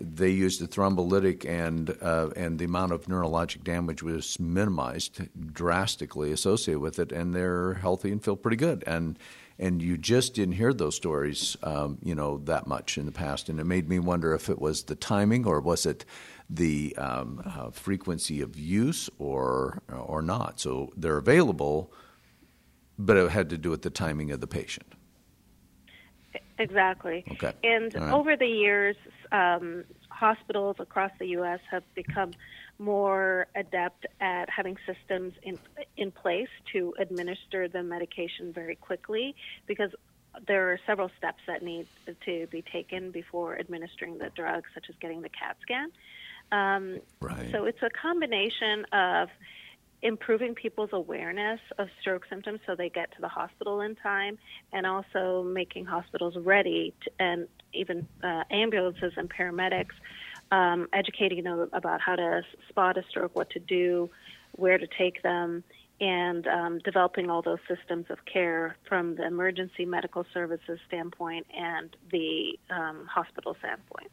they 0.00 0.30
used 0.30 0.60
the 0.60 0.68
thrombolytic 0.68 1.44
and 1.44 1.90
uh, 2.00 2.30
and 2.36 2.60
the 2.60 2.64
amount 2.64 2.92
of 2.92 3.06
neurologic 3.06 3.64
damage 3.64 4.04
was 4.04 4.38
minimized 4.38 5.20
drastically 5.52 6.30
associated 6.30 6.78
with 6.78 7.00
it, 7.00 7.10
and 7.10 7.34
they're 7.34 7.74
healthy 7.74 8.12
and 8.12 8.22
feel 8.22 8.36
pretty 8.36 8.56
good. 8.56 8.84
And 8.86 9.18
and 9.60 9.82
you 9.82 9.98
just 9.98 10.34
didn't 10.34 10.54
hear 10.54 10.72
those 10.72 10.96
stories, 10.96 11.54
um, 11.62 11.98
you 12.02 12.14
know, 12.14 12.38
that 12.44 12.66
much 12.66 12.96
in 12.96 13.04
the 13.04 13.12
past, 13.12 13.50
and 13.50 13.60
it 13.60 13.64
made 13.64 13.88
me 13.88 13.98
wonder 13.98 14.34
if 14.34 14.48
it 14.48 14.58
was 14.58 14.84
the 14.84 14.94
timing 14.96 15.46
or 15.46 15.60
was 15.60 15.84
it 15.84 16.06
the 16.48 16.96
um, 16.96 17.42
uh, 17.44 17.70
frequency 17.70 18.40
of 18.40 18.58
use 18.58 19.10
or 19.18 19.82
or 19.90 20.22
not. 20.22 20.58
So 20.58 20.92
they're 20.96 21.18
available, 21.18 21.92
but 22.98 23.18
it 23.18 23.30
had 23.30 23.50
to 23.50 23.58
do 23.58 23.68
with 23.70 23.82
the 23.82 23.90
timing 23.90 24.32
of 24.32 24.40
the 24.40 24.46
patient. 24.46 24.94
Exactly. 26.58 27.24
Okay. 27.32 27.52
And 27.62 27.94
right. 27.94 28.12
over 28.12 28.36
the 28.36 28.46
years, 28.46 28.96
um, 29.30 29.84
hospitals 30.08 30.76
across 30.78 31.10
the 31.18 31.26
U.S. 31.28 31.60
have 31.70 31.82
become 31.94 32.32
more 32.80 33.46
adept 33.54 34.06
at 34.20 34.48
having 34.48 34.76
systems 34.86 35.34
in 35.42 35.58
in 35.98 36.10
place 36.10 36.48
to 36.72 36.94
administer 36.98 37.68
the 37.68 37.82
medication 37.82 38.52
very 38.52 38.74
quickly 38.74 39.36
because 39.66 39.90
there 40.46 40.72
are 40.72 40.80
several 40.86 41.10
steps 41.18 41.42
that 41.46 41.62
need 41.62 41.86
to 42.24 42.46
be 42.50 42.64
taken 42.72 43.10
before 43.10 43.58
administering 43.58 44.16
the 44.16 44.30
drug, 44.34 44.64
such 44.74 44.86
as 44.88 44.94
getting 45.00 45.20
the 45.20 45.28
CAT 45.28 45.56
scan. 45.62 45.90
Um, 46.52 47.00
Right. 47.20 47.50
So 47.52 47.64
it's 47.64 47.82
a 47.82 47.90
combination 47.90 48.86
of 48.92 49.28
improving 50.02 50.54
people's 50.54 50.90
awareness 50.92 51.60
of 51.78 51.88
stroke 52.00 52.24
symptoms 52.30 52.60
so 52.66 52.74
they 52.74 52.88
get 52.88 53.12
to 53.12 53.20
the 53.20 53.28
hospital 53.28 53.82
in 53.82 53.94
time, 53.96 54.38
and 54.72 54.86
also 54.86 55.42
making 55.42 55.84
hospitals 55.84 56.34
ready 56.38 56.94
to, 57.02 57.10
and 57.18 57.46
even 57.74 58.06
uh, 58.24 58.44
ambulances 58.50 59.12
and 59.16 59.28
paramedics 59.28 59.96
um, 60.50 60.88
educating 60.92 61.44
them 61.44 61.68
about 61.72 62.00
how 62.00 62.16
to 62.16 62.42
spot 62.68 62.96
a 62.96 63.02
stroke, 63.08 63.34
what 63.34 63.50
to 63.50 63.58
do, 63.60 64.10
where 64.52 64.78
to 64.78 64.86
take 64.98 65.22
them, 65.22 65.62
and 66.00 66.46
um, 66.46 66.78
developing 66.84 67.30
all 67.30 67.42
those 67.42 67.58
systems 67.68 68.06
of 68.10 68.18
care 68.24 68.76
from 68.88 69.16
the 69.16 69.26
emergency 69.26 69.84
medical 69.84 70.24
services 70.32 70.78
standpoint 70.86 71.46
and 71.56 71.94
the 72.10 72.58
um, 72.70 73.06
hospital 73.06 73.54
standpoint. 73.60 74.10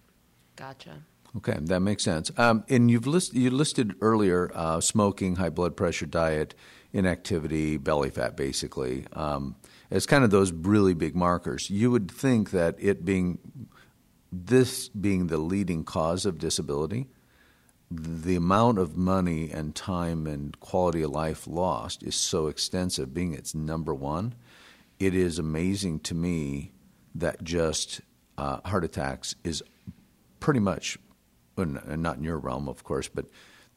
Gotcha. 0.56 1.04
Okay, 1.36 1.58
that 1.62 1.82
makes 1.82 2.04
sense. 2.04 2.32
Um, 2.38 2.64
and 2.70 2.90
you've 2.90 3.06
list, 3.06 3.34
you 3.34 3.52
listed 3.52 3.96
earlier 4.02 4.52
uh, 4.54 4.82
smoking, 4.82 5.36
high 5.36 5.50
blood 5.50 5.76
pressure, 5.76 6.06
diet, 6.06 6.56
inactivity, 6.94 7.78
belly 7.78 8.10
fat, 8.10 8.36
basically, 8.36 9.06
um, 9.14 9.56
as 9.92 10.06
kind 10.06 10.24
of 10.24 10.32
those 10.32 10.52
really 10.52 10.94
big 10.94 11.16
markers. 11.16 11.70
You 11.70 11.92
would 11.92 12.10
think 12.10 12.52
that 12.52 12.76
it 12.80 13.06
being 13.06 13.40
this 14.32 14.90
being 14.90 15.28
the 15.28 15.38
leading 15.38 15.84
cause 15.84 16.26
of 16.26 16.38
disability, 16.38 17.08
the 17.90 18.36
amount 18.36 18.80
of 18.80 18.98
money 18.98 19.50
and 19.50 19.74
time 19.74 20.28
and 20.28 20.60
quality 20.60 21.02
of 21.02 21.12
life 21.12 21.48
lost 21.48 22.04
is 22.04 22.16
so 22.16 22.48
extensive, 22.48 23.14
being 23.14 23.34
its 23.34 23.56
number 23.56 23.94
one. 23.94 24.36
It 25.00 25.16
is 25.16 25.40
amazing 25.40 26.02
to 26.02 26.16
me 26.16 26.74
that 27.16 27.44
just 27.44 28.02
uh, 28.38 28.60
heart 28.66 28.84
attacks 28.84 29.36
is 29.44 29.64
pretty 30.40 30.60
much, 30.60 30.98
n- 31.58 31.80
not 31.86 32.18
in 32.18 32.24
your 32.24 32.38
realm, 32.38 32.68
of 32.68 32.84
course, 32.84 33.08
but 33.08 33.26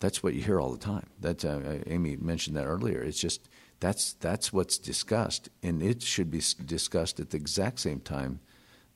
that's 0.00 0.22
what 0.22 0.34
you 0.34 0.42
hear 0.42 0.60
all 0.60 0.72
the 0.72 0.78
time. 0.78 1.06
That's 1.20 1.44
uh, 1.44 1.80
Amy 1.86 2.16
mentioned 2.16 2.56
that 2.56 2.64
earlier. 2.64 3.02
It's 3.02 3.20
just 3.20 3.48
that's 3.78 4.14
that's 4.14 4.52
what's 4.52 4.78
discussed, 4.78 5.50
and 5.62 5.82
it 5.82 6.02
should 6.02 6.30
be 6.30 6.42
discussed 6.64 7.20
at 7.20 7.30
the 7.30 7.36
exact 7.36 7.80
same 7.80 8.00
time 8.00 8.40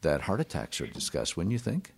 that 0.05 0.23
heart 0.23 0.41
attacks 0.41 0.81
are 0.81 0.87
discussed. 0.87 1.37
Wouldn't 1.37 1.53
you 1.53 1.59
think? 1.59 1.93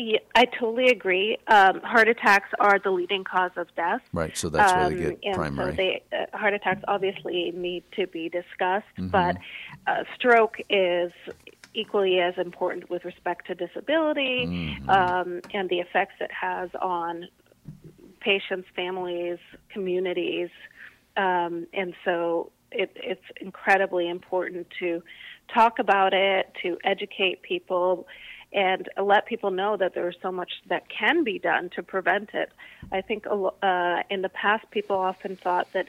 Yeah, 0.00 0.18
I 0.36 0.44
totally 0.44 0.90
agree. 0.90 1.38
Um, 1.48 1.80
heart 1.80 2.08
attacks 2.08 2.50
are 2.60 2.78
the 2.78 2.90
leading 2.90 3.24
cause 3.24 3.50
of 3.56 3.66
death. 3.74 4.00
Right. 4.12 4.36
So 4.36 4.48
that's 4.48 4.72
where 4.72 4.90
they 4.90 4.94
Um, 4.94 5.10
get 5.10 5.18
and 5.24 5.34
primary. 5.34 5.72
So 5.72 5.76
they, 5.76 6.02
uh, 6.12 6.36
heart 6.38 6.54
attacks 6.54 6.82
obviously 6.86 7.50
need 7.50 7.82
to 7.96 8.06
be 8.06 8.28
discussed, 8.28 8.86
Mm-hmm. 8.96 9.08
but 9.08 9.36
uh, 9.88 10.04
stroke 10.14 10.58
is 10.70 11.10
equally 11.74 12.20
as 12.20 12.34
important 12.38 12.88
with 12.90 13.04
respect 13.04 13.48
to 13.48 13.54
disability 13.56 14.46
Mm-hmm. 14.46 14.88
um, 14.88 15.40
and 15.52 15.68
the 15.68 15.80
effects 15.80 16.14
it 16.20 16.30
has 16.32 16.70
on 16.80 17.26
patients, 18.20 18.68
families, 18.76 19.38
communities. 19.70 20.50
Um, 21.16 21.66
and 21.72 21.94
so 22.04 22.52
it, 22.70 22.92
it's 22.94 23.24
incredibly 23.40 24.08
important 24.08 24.68
to 24.78 25.02
talk 25.52 25.78
about 25.78 26.12
it, 26.14 26.52
to 26.62 26.78
educate 26.84 27.42
people, 27.42 28.06
and 28.52 28.88
let 29.02 29.26
people 29.26 29.50
know 29.50 29.76
that 29.76 29.94
there 29.94 30.08
is 30.08 30.16
so 30.22 30.32
much 30.32 30.50
that 30.68 30.88
can 30.88 31.22
be 31.24 31.38
done 31.38 31.70
to 31.76 31.82
prevent 31.82 32.30
it. 32.32 32.50
I 32.90 33.02
think 33.02 33.26
uh, 33.26 34.02
in 34.08 34.22
the 34.22 34.30
past, 34.30 34.70
people 34.70 34.96
often 34.96 35.36
thought 35.36 35.68
that 35.74 35.88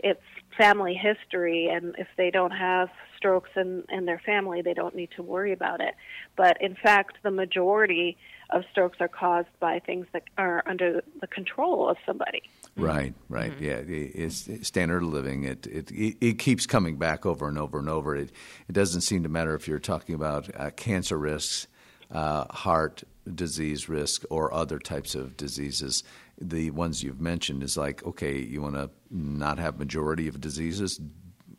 it's 0.00 0.22
family 0.56 0.94
history, 0.94 1.68
and 1.68 1.94
if 1.98 2.08
they 2.16 2.30
don't 2.30 2.50
have 2.50 2.88
strokes 3.16 3.50
in, 3.54 3.84
in 3.90 4.06
their 4.06 4.18
family, 4.18 4.62
they 4.62 4.74
don't 4.74 4.96
need 4.96 5.10
to 5.16 5.22
worry 5.22 5.52
about 5.52 5.80
it. 5.80 5.94
But 6.36 6.60
in 6.60 6.74
fact, 6.74 7.18
the 7.22 7.30
majority 7.30 8.16
of 8.50 8.64
strokes 8.72 8.98
are 9.00 9.08
caused 9.08 9.48
by 9.60 9.78
things 9.78 10.06
that 10.12 10.24
are 10.36 10.62
under 10.66 11.02
the 11.20 11.26
control 11.26 11.88
of 11.88 11.96
somebody. 12.04 12.42
Right, 12.76 13.14
right, 13.28 13.52
yeah. 13.60 13.74
It, 13.74 14.12
it's 14.14 14.48
it's 14.48 14.68
standard 14.68 15.02
of 15.02 15.08
living. 15.08 15.44
It, 15.44 15.66
it 15.66 15.90
it 15.90 16.16
it 16.20 16.38
keeps 16.38 16.66
coming 16.66 16.96
back 16.96 17.26
over 17.26 17.48
and 17.48 17.58
over 17.58 17.78
and 17.78 17.88
over. 17.88 18.16
It 18.16 18.32
it 18.68 18.72
doesn't 18.72 19.02
seem 19.02 19.22
to 19.24 19.28
matter 19.28 19.54
if 19.54 19.68
you're 19.68 19.78
talking 19.78 20.14
about 20.14 20.48
uh, 20.58 20.70
cancer 20.70 21.18
risks, 21.18 21.66
uh, 22.10 22.44
heart 22.50 23.02
disease 23.34 23.88
risk, 23.88 24.24
or 24.30 24.52
other 24.54 24.78
types 24.78 25.14
of 25.14 25.36
diseases. 25.36 26.02
The 26.40 26.70
ones 26.70 27.02
you've 27.02 27.20
mentioned 27.20 27.62
is 27.62 27.76
like, 27.76 28.04
okay, 28.06 28.38
you 28.38 28.62
want 28.62 28.76
to 28.76 28.90
not 29.10 29.58
have 29.58 29.78
majority 29.78 30.26
of 30.26 30.40
diseases. 30.40 31.00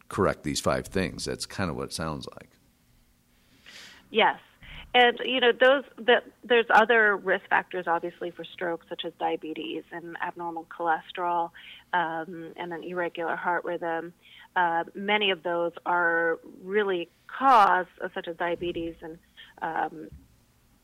Correct 0.10 0.44
these 0.44 0.60
five 0.60 0.88
things. 0.88 1.25
That's 1.25 1.46
kind 1.46 1.70
of 1.70 1.75
what 1.75 1.86
it 1.86 1.94
sounds 1.94 2.27
like. 2.36 2.50
Yes. 4.10 4.39
And 4.93 5.19
you 5.24 5.39
know 5.39 5.51
those 5.57 5.83
the, 5.98 6.17
there's 6.43 6.65
other 6.69 7.15
risk 7.15 7.48
factors 7.50 7.86
obviously 7.88 8.31
for 8.31 8.43
stroke 8.43 8.81
such 8.89 9.03
as 9.05 9.13
diabetes 9.19 9.83
and 9.91 10.17
abnormal 10.21 10.65
cholesterol 10.65 11.51
um, 11.93 12.51
and 12.57 12.74
an 12.74 12.83
irregular 12.83 13.38
heart 13.38 13.63
rhythm. 13.63 14.13
Uh, 14.55 14.83
many 14.93 15.31
of 15.31 15.43
those 15.43 15.71
are 15.86 16.39
really 16.62 17.07
caused, 17.27 17.89
such 18.13 18.27
as 18.27 18.36
diabetes 18.36 18.95
and 19.01 19.17
um, 19.62 20.07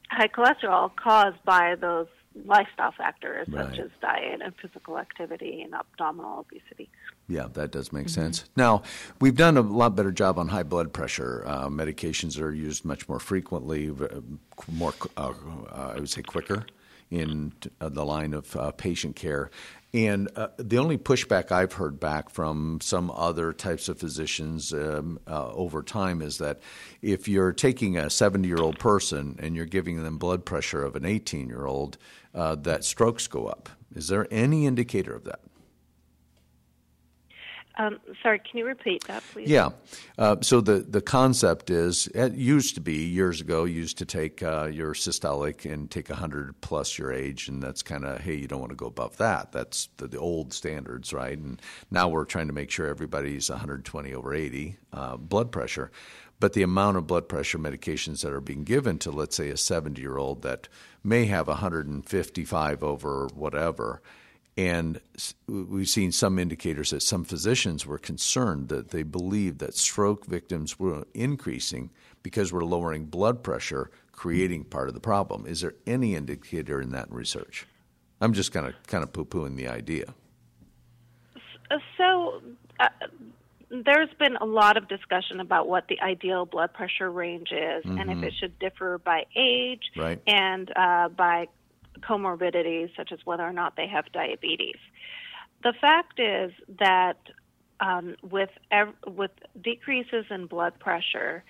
high 0.09 0.27
cholesterol, 0.27 0.89
caused 0.95 1.43
by 1.43 1.75
those 1.75 2.07
lifestyle 2.45 2.91
factors 2.91 3.47
Right. 3.49 3.65
such 3.69 3.79
as 3.79 3.89
diet 4.01 4.41
and 4.43 4.53
physical 4.61 4.97
activity 4.97 5.61
and 5.61 5.73
abdominal 5.73 6.39
obesity. 6.39 6.89
Yeah, 7.27 7.47
that 7.53 7.71
does 7.71 7.91
make 7.91 8.09
sense. 8.09 8.45
Now, 8.55 8.83
we've 9.19 9.35
done 9.35 9.57
a 9.57 9.61
lot 9.61 9.95
better 9.95 10.11
job 10.11 10.37
on 10.39 10.47
high 10.49 10.63
blood 10.63 10.93
pressure. 10.93 11.43
Uh, 11.45 11.67
medications 11.67 12.39
are 12.41 12.51
used 12.51 12.85
much 12.85 13.07
more 13.09 13.19
frequently, 13.19 13.91
more, 14.71 14.93
uh, 15.17 15.33
uh, 15.71 15.93
I 15.95 15.99
would 15.99 16.09
say, 16.09 16.21
quicker 16.21 16.65
in 17.09 17.53
t- 17.61 17.69
uh, 17.79 17.87
the 17.89 18.03
line 18.05 18.33
of 18.33 18.53
uh, 18.55 18.71
patient 18.71 19.15
care. 19.15 19.49
And 19.93 20.29
uh, 20.35 20.49
the 20.57 20.77
only 20.77 20.97
pushback 20.97 21.51
I've 21.51 21.73
heard 21.73 21.99
back 21.99 22.29
from 22.29 22.79
some 22.81 23.09
other 23.11 23.53
types 23.53 23.87
of 23.87 23.97
physicians 23.99 24.73
um, 24.73 25.19
uh, 25.25 25.49
over 25.51 25.81
time 25.81 26.21
is 26.21 26.39
that 26.39 26.59
if 27.01 27.27
you're 27.27 27.53
taking 27.53 27.97
a 27.97 28.09
70 28.09 28.47
year 28.47 28.57
old 28.57 28.79
person 28.79 29.37
and 29.39 29.55
you're 29.55 29.65
giving 29.65 30.03
them 30.03 30.17
blood 30.17 30.45
pressure 30.45 30.83
of 30.83 30.95
an 30.95 31.05
18 31.05 31.47
year 31.47 31.65
old, 31.65 31.97
uh, 32.35 32.55
that 32.55 32.83
strokes 32.83 33.27
go 33.27 33.47
up. 33.47 33.69
Is 33.95 34.09
there 34.09 34.27
any 34.29 34.65
indicator 34.65 35.15
of 35.15 35.23
that? 35.23 35.39
Um, 37.79 37.99
sorry, 38.23 38.39
can 38.39 38.57
you 38.57 38.65
repeat 38.65 39.03
that, 39.05 39.23
please? 39.31 39.47
Yeah. 39.47 39.69
Uh, 40.17 40.37
so 40.41 40.61
the, 40.61 40.79
the 40.79 41.01
concept 41.01 41.69
is 41.69 42.07
it 42.07 42.33
used 42.33 42.73
to 42.75 42.81
be 42.81 43.05
years 43.05 43.39
ago 43.39 43.65
used 43.65 43.99
to 43.99 44.05
take 44.05 44.41
uh, 44.41 44.65
your 44.65 44.93
systolic 44.93 45.71
and 45.71 45.89
take 45.89 46.09
100 46.09 46.59
plus 46.61 46.97
your 46.97 47.13
age, 47.13 47.47
and 47.47 47.61
that's 47.61 47.83
kind 47.83 48.03
of 48.03 48.19
hey, 48.21 48.35
you 48.35 48.47
don't 48.47 48.59
want 48.59 48.71
to 48.71 48.75
go 48.75 48.87
above 48.87 49.17
that. 49.17 49.51
That's 49.51 49.89
the, 49.97 50.07
the, 50.07 50.17
old 50.17 50.53
standards, 50.53 51.13
right? 51.13 51.37
And 51.37 51.61
now 51.91 52.07
we're 52.07 52.25
trying 52.25 52.47
to 52.47 52.53
make 52.53 52.71
sure 52.71 52.87
everybody's 52.87 53.49
120 53.49 54.13
over 54.13 54.33
80 54.33 54.77
uh, 54.91 55.17
blood 55.17 55.51
pressure. 55.51 55.91
But 56.39 56.53
the 56.53 56.63
amount 56.63 56.97
of 56.97 57.07
blood 57.07 57.29
pressure 57.29 57.59
medications 57.59 58.21
that 58.21 58.33
are 58.33 58.41
being 58.41 58.63
given 58.63 58.97
to, 58.99 59.11
let's 59.11 59.35
say, 59.35 59.49
a 59.49 59.57
70 59.57 60.01
year 60.01 60.17
old 60.17 60.41
that 60.41 60.67
may 61.03 61.25
have 61.25 61.47
155 61.47 62.83
over 62.83 63.27
whatever 63.33 64.01
and 64.57 64.99
we've 65.47 65.87
seen 65.87 66.11
some 66.11 66.39
indicators 66.39 66.89
that 66.89 67.03
some 67.03 67.23
physicians 67.23 67.85
were 67.85 67.99
concerned 67.99 68.69
that 68.69 68.89
they 68.89 69.03
believed 69.03 69.59
that 69.59 69.75
stroke 69.75 70.25
victims 70.25 70.79
were 70.79 71.05
increasing 71.13 71.91
because 72.23 72.51
we're 72.51 72.63
lowering 72.63 73.05
blood 73.05 73.43
pressure, 73.43 73.91
creating 74.11 74.63
part 74.63 74.87
of 74.87 74.95
the 74.95 74.99
problem. 74.99 75.45
Is 75.45 75.61
there 75.61 75.75
any 75.85 76.15
indicator 76.15 76.81
in 76.81 76.91
that 76.91 77.11
research? 77.11 77.67
I'm 78.19 78.33
just 78.33 78.51
kind 78.51 78.65
of 78.65 78.73
kind 78.87 79.03
of 79.03 79.13
poo-pooing 79.13 79.55
the 79.55 79.67
idea. 79.67 80.13
So. 81.97 82.41
Uh, 82.79 82.89
there's 83.69 84.09
been 84.17 84.37
a 84.37 84.45
lot 84.45 84.77
of 84.77 84.87
discussion 84.87 85.41
about 85.41 85.67
what 85.67 85.89
the 85.89 85.99
ideal 85.99 86.45
blood 86.45 86.73
pressure 86.73 87.11
range 87.11 87.51
is 87.51 87.83
mm-hmm. 87.83 87.97
and 87.97 88.09
if 88.09 88.15
mm-hmm. 88.15 88.23
it 88.23 88.33
should 88.39 88.57
differ 88.59 88.97
by 88.97 89.25
age 89.35 89.81
right. 89.97 90.21
and 90.25 90.71
uh, 90.73 91.09
by 91.09 91.47
comorbidities, 91.97 92.95
such 92.95 93.11
as 93.11 93.19
whether 93.25 93.43
or 93.43 93.53
not 93.53 93.75
they 93.75 93.87
have 93.87 94.05
diabetes. 94.11 94.77
The 95.63 95.73
fact 95.79 96.19
is 96.19 96.51
that 96.79 97.17
um, 97.79 98.15
with 98.21 98.49
ev- 98.71 98.95
with 99.05 99.31
decreases 99.61 100.25
in 100.29 100.47
blood 100.47 100.79
pressure, 100.79 101.43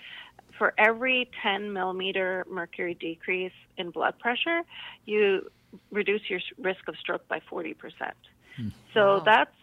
for 0.58 0.74
every 0.78 1.30
10 1.44 1.72
millimeter 1.72 2.46
mercury 2.50 2.96
decrease 2.96 3.54
in 3.78 3.92
blood 3.92 4.18
pressure, 4.20 4.62
you 5.06 5.50
reduce 5.92 6.22
your 6.30 6.40
risk 6.58 6.88
of 6.88 6.96
stroke 6.98 7.28
by 7.28 7.40
40 7.50 7.74
percent. 7.76 8.18
Hmm. 8.56 8.70
So 8.94 9.18
wow. 9.18 9.24
that's 9.26 9.56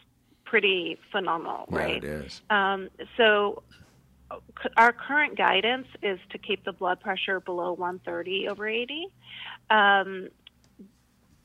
pretty 0.45 0.99
phenomenal, 1.11 1.67
yeah, 1.71 1.79
right? 1.79 1.97
it 1.97 2.05
is. 2.05 2.43
Um, 2.50 2.88
so 3.17 3.62
our 4.76 4.93
current 4.93 5.37
guidance 5.37 5.87
is 6.03 6.19
to 6.31 6.38
keep 6.38 6.64
the 6.64 6.73
blood 6.73 7.00
pressure 7.00 7.41
below 7.41 7.73
130 7.73 8.49
over 8.49 8.69
80. 8.69 9.07
Um, 9.71 10.29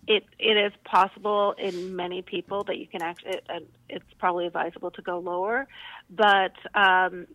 it 0.09 0.25
it 0.39 0.57
is 0.57 0.73
possible 0.83 1.53
in 1.57 1.95
many 1.95 2.23
people 2.23 2.63
that 2.63 2.77
you 2.77 2.87
can 2.87 3.03
actually 3.03 3.29
it, 3.29 3.69
it's 3.87 4.13
probably 4.17 4.47
advisable 4.47 4.89
to 4.91 5.01
go 5.03 5.19
lower, 5.19 5.67
but 6.09 6.53
um, 6.73 7.27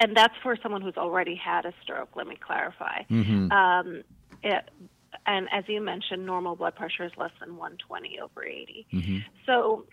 and 0.00 0.16
that's 0.16 0.34
for 0.42 0.56
someone 0.60 0.82
who's 0.82 0.96
already 0.96 1.36
had 1.36 1.64
a 1.64 1.72
stroke. 1.80 2.10
Let 2.16 2.26
me 2.26 2.36
clarify. 2.44 3.04
Mm-hmm. 3.08 3.52
Um, 3.52 4.02
it, 4.42 4.68
and 5.24 5.48
as 5.52 5.64
you 5.68 5.80
mentioned, 5.80 6.26
normal 6.26 6.56
blood 6.56 6.74
pressure 6.74 7.04
is 7.04 7.12
less 7.16 7.30
than 7.40 7.56
120 7.56 8.18
over 8.20 8.44
80. 8.44 8.86
Mm-hmm. 8.92 9.18
So 9.46 9.86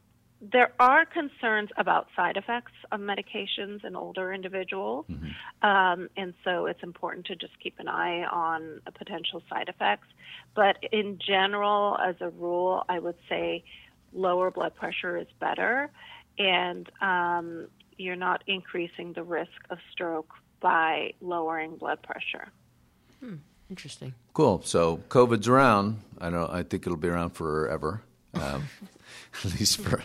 there 0.51 0.73
are 0.79 1.05
concerns 1.05 1.69
about 1.77 2.07
side 2.15 2.35
effects 2.35 2.73
of 2.91 2.99
medications 2.99 3.85
in 3.85 3.95
older 3.95 4.33
individuals, 4.33 5.05
mm-hmm. 5.09 5.67
um, 5.67 6.09
and 6.17 6.33
so 6.43 6.65
it's 6.65 6.83
important 6.83 7.25
to 7.27 7.35
just 7.35 7.53
keep 7.61 7.79
an 7.79 7.87
eye 7.87 8.23
on 8.25 8.81
potential 8.97 9.41
side 9.49 9.69
effects. 9.69 10.07
But 10.53 10.77
in 10.91 11.17
general, 11.25 11.97
as 11.97 12.15
a 12.19 12.29
rule, 12.29 12.83
I 12.89 12.99
would 12.99 13.15
say 13.29 13.63
lower 14.11 14.51
blood 14.51 14.75
pressure 14.75 15.17
is 15.17 15.27
better, 15.39 15.89
and 16.37 16.89
um, 17.01 17.67
you're 17.97 18.17
not 18.17 18.43
increasing 18.45 19.13
the 19.13 19.23
risk 19.23 19.51
of 19.69 19.77
stroke 19.91 20.33
by 20.59 21.13
lowering 21.21 21.77
blood 21.77 22.01
pressure. 22.03 22.51
Hmm. 23.19 23.35
Interesting. 23.69 24.13
Cool. 24.33 24.61
So 24.63 24.97
COVID's 25.09 25.47
around. 25.47 26.01
I 26.19 26.29
know. 26.29 26.49
I 26.51 26.63
think 26.63 26.85
it'll 26.85 26.97
be 26.97 27.07
around 27.07 27.31
forever. 27.31 28.01
Um, 28.33 28.67
at 29.43 29.59
least 29.59 29.79
for 29.79 30.03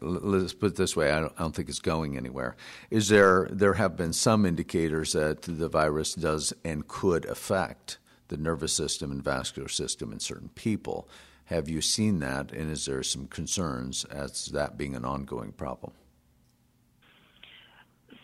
let's 0.00 0.52
put 0.54 0.72
it 0.72 0.76
this 0.76 0.96
way: 0.96 1.10
I 1.10 1.20
don't, 1.20 1.32
I 1.36 1.42
don't, 1.42 1.54
think 1.54 1.68
it's 1.68 1.78
going 1.78 2.16
anywhere. 2.16 2.56
Is 2.90 3.08
there? 3.08 3.48
There 3.50 3.74
have 3.74 3.96
been 3.96 4.12
some 4.12 4.44
indicators 4.44 5.12
that 5.12 5.42
the 5.42 5.68
virus 5.68 6.14
does 6.14 6.52
and 6.64 6.86
could 6.88 7.24
affect 7.26 7.98
the 8.28 8.36
nervous 8.36 8.72
system 8.72 9.12
and 9.12 9.22
vascular 9.22 9.68
system 9.68 10.12
in 10.12 10.20
certain 10.20 10.48
people. 10.50 11.08
Have 11.46 11.68
you 11.68 11.80
seen 11.80 12.18
that, 12.20 12.50
and 12.50 12.72
is 12.72 12.86
there 12.86 13.02
some 13.04 13.28
concerns 13.28 14.04
as 14.04 14.46
that 14.46 14.76
being 14.76 14.96
an 14.96 15.04
ongoing 15.04 15.52
problem? 15.52 15.92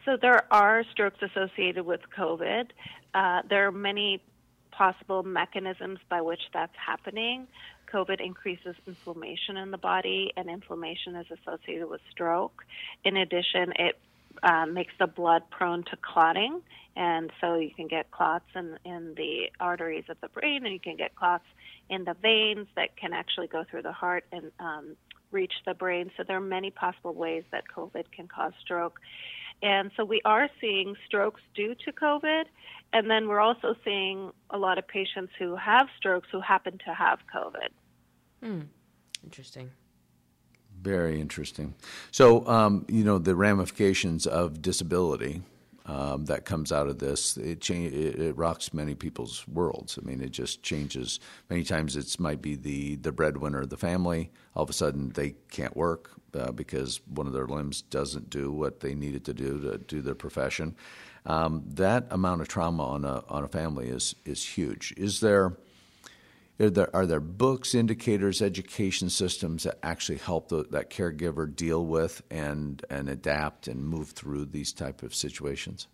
So 0.04 0.16
there 0.20 0.52
are 0.52 0.82
strokes 0.90 1.18
associated 1.22 1.86
with 1.86 2.00
COVID. 2.16 2.70
Uh, 3.14 3.42
there 3.48 3.68
are 3.68 3.72
many 3.72 4.20
possible 4.72 5.22
mechanisms 5.22 6.00
by 6.08 6.20
which 6.20 6.40
that's 6.52 6.74
happening. 6.84 7.46
COVID 7.92 8.24
increases 8.24 8.74
inflammation 8.86 9.56
in 9.56 9.70
the 9.70 9.78
body, 9.78 10.32
and 10.36 10.48
inflammation 10.48 11.16
is 11.16 11.26
associated 11.30 11.88
with 11.88 12.00
stroke. 12.10 12.64
In 13.04 13.16
addition, 13.16 13.72
it 13.76 13.98
uh, 14.42 14.66
makes 14.66 14.92
the 14.98 15.06
blood 15.06 15.42
prone 15.50 15.84
to 15.84 15.96
clotting, 16.00 16.62
and 16.96 17.30
so 17.40 17.56
you 17.56 17.70
can 17.74 17.88
get 17.88 18.10
clots 18.10 18.46
in, 18.54 18.78
in 18.84 19.14
the 19.16 19.50
arteries 19.60 20.04
of 20.08 20.16
the 20.20 20.28
brain, 20.28 20.64
and 20.64 20.72
you 20.72 20.80
can 20.80 20.96
get 20.96 21.14
clots 21.14 21.44
in 21.88 22.04
the 22.04 22.14
veins 22.22 22.66
that 22.76 22.96
can 22.96 23.12
actually 23.12 23.46
go 23.46 23.64
through 23.68 23.82
the 23.82 23.92
heart 23.92 24.24
and 24.32 24.50
um, 24.58 24.96
reach 25.30 25.52
the 25.66 25.74
brain. 25.74 26.10
So 26.16 26.24
there 26.26 26.36
are 26.36 26.40
many 26.40 26.70
possible 26.70 27.14
ways 27.14 27.44
that 27.52 27.64
COVID 27.74 28.04
can 28.14 28.28
cause 28.28 28.52
stroke. 28.60 28.98
And 29.62 29.92
so 29.96 30.04
we 30.04 30.20
are 30.24 30.48
seeing 30.60 30.96
strokes 31.06 31.40
due 31.54 31.74
to 31.84 31.92
COVID, 31.92 32.44
and 32.92 33.10
then 33.10 33.28
we're 33.28 33.40
also 33.40 33.74
seeing 33.84 34.32
a 34.50 34.58
lot 34.58 34.78
of 34.78 34.88
patients 34.88 35.32
who 35.38 35.54
have 35.56 35.86
strokes 35.96 36.28
who 36.32 36.40
happen 36.40 36.78
to 36.86 36.92
have 36.92 37.20
COVID. 37.32 37.68
Hmm. 38.42 38.62
Interesting. 39.24 39.70
Very 40.80 41.20
interesting. 41.20 41.74
So, 42.10 42.46
um, 42.48 42.84
you 42.88 43.04
know, 43.04 43.18
the 43.18 43.36
ramifications 43.36 44.26
of 44.26 44.60
disability 44.60 45.42
um, 45.86 46.24
that 46.24 46.44
comes 46.44 46.72
out 46.72 46.88
of 46.88 46.98
this, 46.98 47.36
it, 47.36 47.60
cha- 47.60 47.74
it, 47.74 48.18
it, 48.20 48.36
rocks 48.36 48.74
many 48.74 48.94
people's 48.94 49.46
worlds. 49.46 49.98
I 50.00 50.04
mean, 50.04 50.20
it 50.20 50.30
just 50.30 50.62
changes. 50.62 51.20
Many 51.50 51.62
times 51.64 51.96
it 51.96 52.18
might 52.18 52.42
be 52.42 52.56
the, 52.56 52.96
the 52.96 53.12
breadwinner 53.12 53.60
of 53.60 53.70
the 53.70 53.76
family. 53.76 54.30
All 54.54 54.64
of 54.64 54.70
a 54.70 54.72
sudden, 54.72 55.10
they 55.10 55.34
can't 55.50 55.76
work 55.76 56.10
uh, 56.34 56.52
because 56.52 57.00
one 57.06 57.26
of 57.26 57.32
their 57.32 57.46
limbs 57.46 57.82
doesn't 57.82 58.30
do 58.30 58.50
what 58.50 58.80
they 58.80 58.94
needed 58.94 59.24
to 59.26 59.34
do 59.34 59.60
to 59.60 59.78
do 59.78 60.00
their 60.00 60.14
profession. 60.14 60.74
Um, 61.26 61.62
that 61.74 62.06
amount 62.10 62.40
of 62.40 62.48
trauma 62.48 62.84
on 62.84 63.04
a, 63.04 63.22
on 63.28 63.44
a 63.44 63.48
family 63.48 63.88
is, 63.88 64.16
is 64.24 64.44
huge. 64.44 64.94
Is 64.96 65.20
there– 65.20 65.56
are 66.62 66.70
there, 66.70 66.96
are 66.96 67.06
there 67.06 67.20
books, 67.20 67.74
indicators, 67.74 68.40
education 68.40 69.10
systems 69.10 69.64
that 69.64 69.78
actually 69.82 70.18
help 70.18 70.48
the, 70.48 70.64
that 70.70 70.90
caregiver 70.90 71.54
deal 71.54 71.84
with 71.84 72.22
and, 72.30 72.84
and 72.90 73.08
adapt 73.08 73.68
and 73.68 73.84
move 73.84 74.10
through 74.10 74.46
these 74.46 74.72
type 74.72 75.02
of 75.02 75.14
situations? 75.14 75.88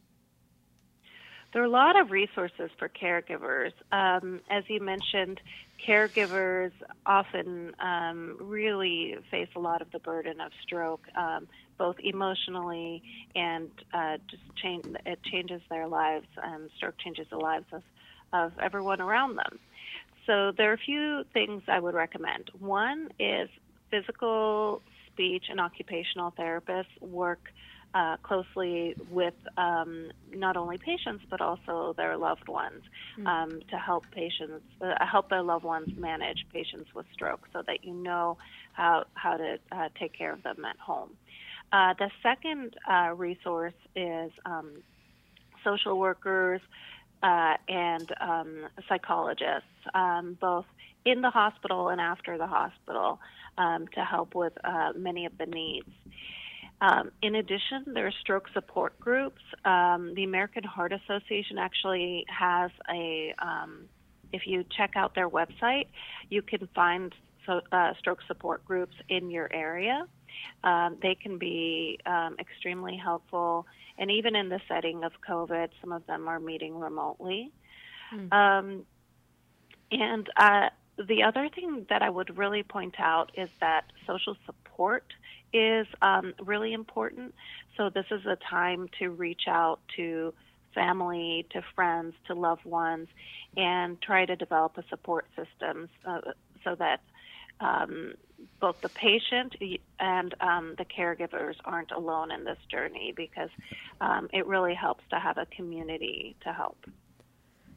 There 1.53 1.63
are 1.63 1.67
a 1.67 1.71
lot 1.71 1.99
of 1.99 2.11
resources 2.11 2.71
for 2.79 2.91
caregivers. 2.91 3.73
Um, 3.91 4.41
as 4.51 4.65
you 4.69 4.81
mentioned, 4.81 5.41
caregivers 5.87 6.73
often 7.07 7.75
um, 7.81 8.37
really 8.39 9.17
face 9.31 9.49
a 9.57 9.59
lot 9.59 9.81
of 9.81 9.91
the 9.91 9.99
burden 9.99 10.43
of 10.43 10.53
stroke, 10.63 11.07
um, 11.17 11.49
both 11.79 11.97
emotionally 12.01 13.03
and 13.35 13.71
uh, 13.95 14.19
just 14.29 14.43
change. 14.63 14.85
It 15.07 15.23
changes 15.23 15.63
their 15.71 15.87
lives, 15.87 16.27
and 16.43 16.69
stroke 16.77 16.99
changes 16.99 17.27
the 17.31 17.39
lives 17.39 17.67
of, 17.73 17.83
of 18.35 18.53
everyone 18.61 19.01
around 19.01 19.37
them. 19.37 19.59
So 20.29 20.53
there 20.55 20.71
are 20.71 20.75
a 20.75 20.79
few 20.79 21.25
things 21.33 21.63
I 21.69 21.81
would 21.81 21.95
recommend. 21.95 22.51
One 22.61 23.09
is 23.19 23.49
physical, 23.91 24.83
speech, 25.11 25.45
and 25.49 25.59
occupational 25.59 26.33
therapists 26.39 27.01
work 27.01 27.41
uh, 27.95 28.19
closely 28.23 28.95
with 29.11 29.33
um, 29.57 30.11
not 30.35 30.59
only 30.59 30.77
patients 30.77 31.25
but 31.31 31.41
also 31.41 31.95
their 31.97 32.19
loved 32.19 32.47
ones 32.47 32.83
mm-hmm. 33.19 33.27
um, 33.27 33.61
to 33.71 33.79
help 33.79 34.05
patients 34.11 34.63
uh, 34.83 34.93
help 35.11 35.31
their 35.31 35.43
loved 35.43 35.65
ones 35.65 35.89
manage 35.97 36.45
patients 36.53 36.95
with 36.95 37.07
stroke, 37.15 37.49
so 37.55 37.63
that 37.67 37.85
you 37.85 37.95
know 37.95 38.37
how 38.75 39.05
how 39.15 39.39
to 39.39 39.59
uh, 39.73 39.89
take 39.99 40.13
care 40.13 40.35
of 40.35 40.43
them 40.43 40.63
at 40.67 40.77
home. 40.77 41.11
Uh, 41.73 41.95
the 41.99 42.11
second 42.23 42.77
uh, 42.91 43.15
resource 43.17 43.81
is 43.97 44.31
um, 44.45 44.71
social 45.65 45.99
workers, 45.99 46.61
uh, 47.23 47.55
and 47.69 48.13
um, 48.21 48.67
psychologists, 48.89 49.69
um, 49.95 50.37
both 50.41 50.67
in 51.05 51.21
the 51.21 51.31
hospital 51.31 51.89
and 51.89 52.01
after 52.01 52.39
the 52.39 52.47
hospital, 52.47 53.19
um, 53.57 53.87
to 53.95 54.05
help 54.05 54.35
with 54.35 54.53
uh, 54.65 54.93
many 54.97 55.27
of 55.27 55.37
the 55.39 55.47
needs. 55.47 55.89
Um, 56.81 57.11
in 57.23 57.35
addition, 57.35 57.87
there 57.93 58.07
are 58.07 58.13
stroke 58.21 58.49
support 58.53 58.99
groups. 59.01 59.43
Um, 59.65 60.13
the 60.15 60.23
American 60.23 60.63
Heart 60.63 60.93
Association 60.93 61.59
actually 61.59 62.25
has 62.29 62.71
a, 62.89 63.35
um, 63.41 63.87
if 64.33 64.43
you 64.47 64.65
check 64.77 64.93
out 64.95 65.15
their 65.15 65.29
website, 65.29 65.87
you 66.29 66.43
can 66.43 66.69
find 66.75 67.13
so, 67.47 67.63
uh, 67.73 67.95
stroke 67.99 68.21
support 68.29 68.65
groups 68.65 68.95
in 69.09 69.31
your 69.31 69.53
area. 69.53 70.07
They 71.03 71.17
can 71.21 71.39
be 71.39 71.99
extremely 72.39 72.97
helpful, 72.97 73.67
and 73.99 74.11
even 74.11 74.37
in 74.37 74.49
the 74.49 74.61
setting 74.69 75.05
of 75.05 75.13
COVID, 75.29 75.69
some 75.81 75.93
of 75.93 76.07
them 76.07 76.29
are 76.29 76.39
meeting 76.39 76.79
remotely. 76.79 77.53
Mm. 78.15 78.33
Um, 78.33 78.87
and 79.91 80.29
uh, 80.37 80.69
the 80.97 81.23
other 81.23 81.49
thing 81.55 81.87
that 81.91 82.03
I 82.03 82.11
would 82.11 82.39
really 82.39 82.63
point 82.63 82.95
out 82.99 83.33
is 83.37 83.49
that 83.61 83.85
social 84.07 84.37
support 84.47 85.05
is 85.53 85.87
um, 86.03 86.35
really 86.41 86.73
important. 86.73 87.35
So, 87.77 87.91
this 87.91 88.07
is 88.11 88.27
a 88.27 88.37
time 88.37 88.89
to 88.99 89.11
reach 89.11 89.43
out 89.49 89.81
to 89.97 90.35
family, 90.75 91.47
to 91.51 91.63
friends, 91.75 92.15
to 92.27 92.35
loved 92.35 92.65
ones, 92.65 93.09
and 93.57 94.01
try 94.01 94.27
to 94.27 94.37
develop 94.37 94.77
a 94.79 94.85
support 94.89 95.27
system 95.37 95.89
uh, 96.07 96.21
so 96.65 96.75
that 96.77 97.01
um, 97.61 98.15
both 98.61 98.81
the 98.81 98.89
patient 98.89 99.55
and 99.99 100.35
um, 100.41 100.75
the 100.79 100.85
caregivers 100.85 101.55
aren't 101.65 101.91
alone 101.93 102.31
in 102.31 102.45
this 102.45 102.59
journey 102.71 103.13
because 103.17 103.51
um, 104.01 104.29
it 104.33 104.47
really 104.47 104.75
helps 104.75 105.05
to 105.11 105.19
have 105.19 105.39
a 105.39 105.47
community 105.47 106.37
to 106.43 106.53
help. 106.53 106.87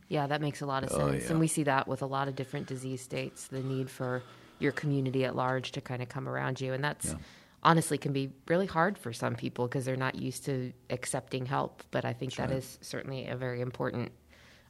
Yeah, 0.07 0.27
that 0.27 0.41
makes 0.41 0.61
a 0.61 0.65
lot 0.65 0.83
of 0.83 0.91
oh, 0.91 0.97
sense. 0.97 1.09
Oh, 1.09 1.25
yeah. 1.25 1.31
And 1.31 1.39
we 1.39 1.47
see 1.47 1.63
that 1.63 1.87
with 1.87 2.01
a 2.01 2.05
lot 2.05 2.27
of 2.27 2.35
different 2.35 2.67
disease 2.67 3.01
states 3.01 3.47
the 3.47 3.61
need 3.61 3.89
for 3.89 4.23
your 4.59 4.71
community 4.71 5.25
at 5.25 5.35
large 5.35 5.71
to 5.71 5.81
kind 5.81 6.01
of 6.01 6.09
come 6.09 6.27
around 6.27 6.59
you. 6.59 6.73
And 6.73 6.83
that's 6.83 7.07
yeah. 7.07 7.15
honestly 7.63 7.97
can 7.97 8.11
be 8.11 8.31
really 8.47 8.65
hard 8.65 8.97
for 8.97 9.13
some 9.13 9.35
people 9.35 9.67
because 9.67 9.85
they're 9.85 9.95
not 9.95 10.15
used 10.15 10.45
to 10.45 10.73
accepting 10.89 11.45
help. 11.45 11.83
But 11.91 12.05
I 12.05 12.13
think 12.13 12.35
that's 12.35 12.49
that 12.49 12.53
right. 12.53 12.57
is 12.57 12.77
certainly 12.81 13.27
a 13.27 13.35
very 13.35 13.61
important 13.61 14.11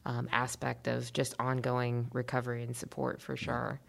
um, 0.05 0.27
aspect 0.31 0.87
of 0.87 1.11
just 1.13 1.35
ongoing 1.39 2.07
recovery 2.11 2.63
and 2.63 2.75
support 2.75 3.21
for 3.21 3.35
sure. 3.35 3.79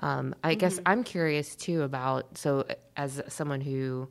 Um, 0.00 0.34
I 0.44 0.50
mm-hmm. 0.50 0.58
guess 0.58 0.80
I'm 0.86 1.02
curious 1.02 1.56
too 1.56 1.82
about 1.82 2.38
so 2.38 2.66
as 2.96 3.20
someone 3.28 3.60
who 3.60 4.08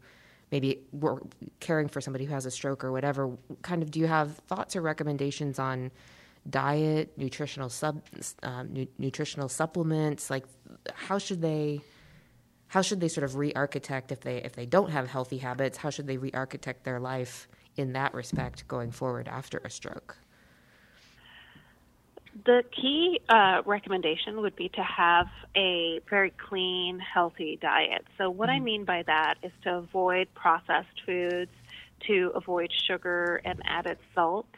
maybe 0.52 0.82
we're 0.92 1.20
caring 1.60 1.88
for 1.88 2.02
somebody 2.02 2.26
who 2.26 2.34
has 2.34 2.46
a 2.46 2.52
stroke 2.52 2.84
or 2.84 2.92
whatever, 2.92 3.38
kind 3.62 3.82
of 3.82 3.92
do 3.92 4.00
you 4.00 4.08
have 4.08 4.38
thoughts 4.48 4.76
or 4.76 4.82
recommendations 4.82 5.60
on 5.60 5.92
diet, 6.50 7.18
nutritional 7.18 7.70
sub, 7.70 8.04
um, 8.44 8.74
nu- 8.74 8.88
nutritional 8.98 9.50
supplements? 9.50 10.30
Like, 10.30 10.46
how 10.94 11.18
should 11.18 11.42
they? 11.42 11.82
How 12.68 12.82
should 12.82 13.00
they 13.00 13.08
sort 13.08 13.24
of 13.24 13.36
re-architect 13.36 14.12
if 14.12 14.22
they 14.22 14.38
if 14.38 14.54
they 14.54 14.66
don't 14.66 14.90
have 14.90 15.08
healthy 15.08 15.38
habits? 15.38 15.78
How 15.78 15.90
should 15.90 16.08
they 16.08 16.18
re-architect 16.18 16.84
their 16.84 17.00
life 17.00 17.48
in 17.78 17.94
that 17.94 18.14
respect 18.14 18.68
going 18.68 18.92
forward 18.92 19.28
after 19.28 19.60
a 19.60 19.70
stroke? 19.70 20.18
The 22.44 22.64
key 22.70 23.22
uh, 23.30 23.62
recommendation 23.66 24.42
would 24.42 24.58
be 24.58 24.68
to 24.70 24.84
have 24.84 25.28
a 25.56 26.02
very 26.10 26.32
clean, 26.32 27.00
healthy 27.00 27.58
diet. 27.62 28.04
So, 28.18 28.30
what 28.30 28.50
mm-hmm. 28.50 28.62
I 28.62 28.66
mean 28.66 28.86
by 28.86 29.04
that 29.04 29.36
is 29.42 29.54
to 29.64 29.76
avoid 29.76 30.28
processed 30.34 31.02
foods, 31.06 31.52
to 32.08 32.32
avoid 32.36 32.72
sugar 32.88 33.42
and 33.46 33.62
added 33.64 33.98
salt, 34.14 34.50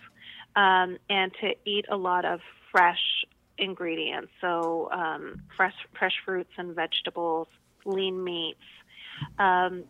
um, 0.56 0.98
and 1.10 1.32
to 1.42 1.54
eat 1.66 1.86
a 1.90 1.98
lot 1.98 2.26
of 2.26 2.40
fresh 2.72 3.24
ingredients. 3.60 4.32
So, 4.42 4.90
um, 4.92 5.44
fresh, 5.56 5.76
fresh 5.98 6.14
fruits 6.26 6.52
and 6.58 6.76
vegetables, 6.76 7.48
lean 7.86 8.24
meats. 8.24 8.60
Um, 9.38 9.84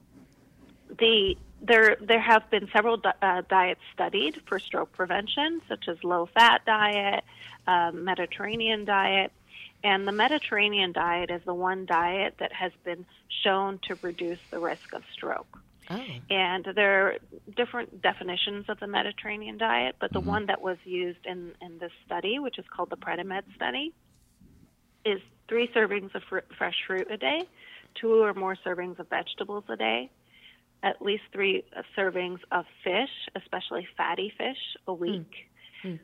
the 1.00 1.38
there 1.62 1.98
there 2.00 2.20
have 2.20 2.50
been 2.50 2.70
several 2.72 2.98
di- 2.98 3.14
uh, 3.22 3.42
diets 3.50 3.82
studied 3.94 4.42
for 4.48 4.60
stroke 4.60 4.92
prevention, 4.94 5.62
such 5.68 5.88
as 5.88 6.04
low 6.04 6.28
fat 6.28 6.66
diet, 6.66 7.24
um, 7.68 8.04
Mediterranean 8.04 8.86
diet, 8.86 9.32
and 9.84 10.08
the 10.08 10.12
Mediterranean 10.12 10.92
diet 10.92 11.30
is 11.30 11.42
the 11.46 11.54
one 11.54 11.86
diet 11.86 12.36
that 12.40 12.54
has 12.54 12.72
been 12.84 13.06
shown 13.44 13.80
to 13.84 13.98
reduce 14.02 14.40
the 14.52 14.60
risk 14.60 14.94
of 14.94 15.04
stroke. 15.14 15.60
Oh. 15.90 16.04
And 16.30 16.66
there 16.76 17.08
are 17.08 17.16
different 17.56 18.02
definitions 18.02 18.66
of 18.68 18.80
the 18.80 18.88
Mediterranean 18.88 19.58
diet, 19.58 19.96
but 20.00 20.12
the 20.12 20.20
mm-hmm. 20.20 20.30
one 20.30 20.46
that 20.48 20.62
was 20.62 20.78
used 20.84 21.26
in, 21.26 21.54
in 21.62 21.78
this 21.80 21.92
study, 22.06 22.40
which 22.40 22.60
is 22.60 22.66
called 22.76 22.90
the 22.90 22.98
Predimed 22.98 23.44
study, 23.56 23.94
is 25.06 25.22
three 25.48 25.70
servings 25.70 26.14
of 26.14 26.24
fr- 26.24 26.40
fresh 26.58 26.76
fruit 26.86 27.10
a 27.10 27.18
day, 27.18 27.44
two 27.96 28.22
or 28.22 28.34
more 28.34 28.58
servings 28.66 29.00
of 29.00 29.08
vegetables 29.10 29.64
a 29.70 29.78
day, 29.78 30.10
at 30.84 31.02
least 31.02 31.24
three 31.32 31.64
servings 31.98 32.40
of 32.52 32.66
fish, 32.84 33.10
especially 33.36 33.88
fatty 33.96 34.32
fish, 34.38 34.58
a 34.88 34.94
hmm. 34.94 35.02
week, 35.02 35.32
mm. 35.84 36.00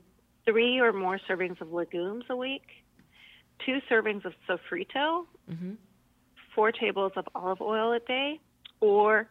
three 0.46 0.80
or 0.80 0.92
more 0.92 1.20
servings 1.30 1.60
of 1.62 1.72
legumes 1.72 2.26
a 2.30 2.36
week, 2.36 2.66
two 3.66 3.80
servings 3.90 4.26
of 4.26 4.34
sofrito, 4.48 5.26
mm-hmm. 5.50 5.74
four 6.56 6.72
tables 6.72 7.12
of 7.16 7.26
olive 7.36 7.62
oil 7.62 7.94
a 7.94 8.00
day, 8.00 8.40
or 8.80 9.30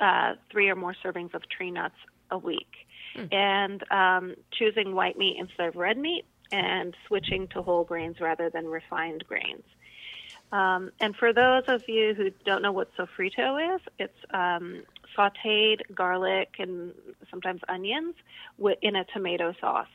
uh, 0.00 0.34
three 0.50 0.68
or 0.68 0.76
more 0.76 0.94
servings 1.04 1.34
of 1.34 1.42
tree 1.48 1.70
nuts 1.70 1.94
a 2.30 2.38
week. 2.38 2.68
Mm. 3.16 3.34
And 3.34 3.84
um, 3.90 4.34
choosing 4.52 4.94
white 4.94 5.16
meat 5.16 5.36
instead 5.38 5.68
of 5.68 5.76
red 5.76 5.96
meat 5.96 6.24
and 6.52 6.94
switching 7.08 7.48
to 7.48 7.62
whole 7.62 7.84
grains 7.84 8.20
rather 8.20 8.50
than 8.50 8.66
refined 8.66 9.24
grains. 9.26 9.64
Um, 10.52 10.90
and 11.00 11.14
for 11.16 11.32
those 11.32 11.64
of 11.68 11.82
you 11.88 12.14
who 12.14 12.30
don't 12.44 12.62
know 12.62 12.72
what 12.72 12.88
sofrito 12.96 13.76
is, 13.76 13.80
it's 13.98 14.18
um, 14.32 14.82
sauteed 15.16 15.80
garlic 15.94 16.54
and 16.58 16.92
sometimes 17.30 17.60
onions 17.68 18.14
in 18.82 18.96
a 18.96 19.04
tomato 19.04 19.52
sauce. 19.60 19.88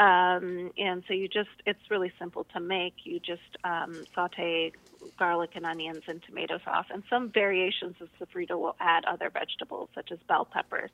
Um, 0.00 0.72
and 0.76 1.04
so 1.06 1.14
you 1.14 1.28
just, 1.28 1.50
it's 1.66 1.90
really 1.90 2.12
simple 2.18 2.44
to 2.52 2.60
make. 2.60 2.94
You 3.04 3.20
just 3.20 3.42
um, 3.62 4.04
saute 4.14 4.72
garlic 5.18 5.50
and 5.54 5.64
onions 5.64 6.02
and 6.08 6.20
tomato 6.26 6.58
sauce. 6.64 6.86
And 6.90 7.04
some 7.08 7.30
variations 7.30 7.94
of 8.00 8.08
sofrito 8.18 8.58
will 8.58 8.76
add 8.80 9.04
other 9.04 9.30
vegetables 9.30 9.90
such 9.94 10.10
as 10.10 10.18
bell 10.26 10.44
peppers. 10.44 10.90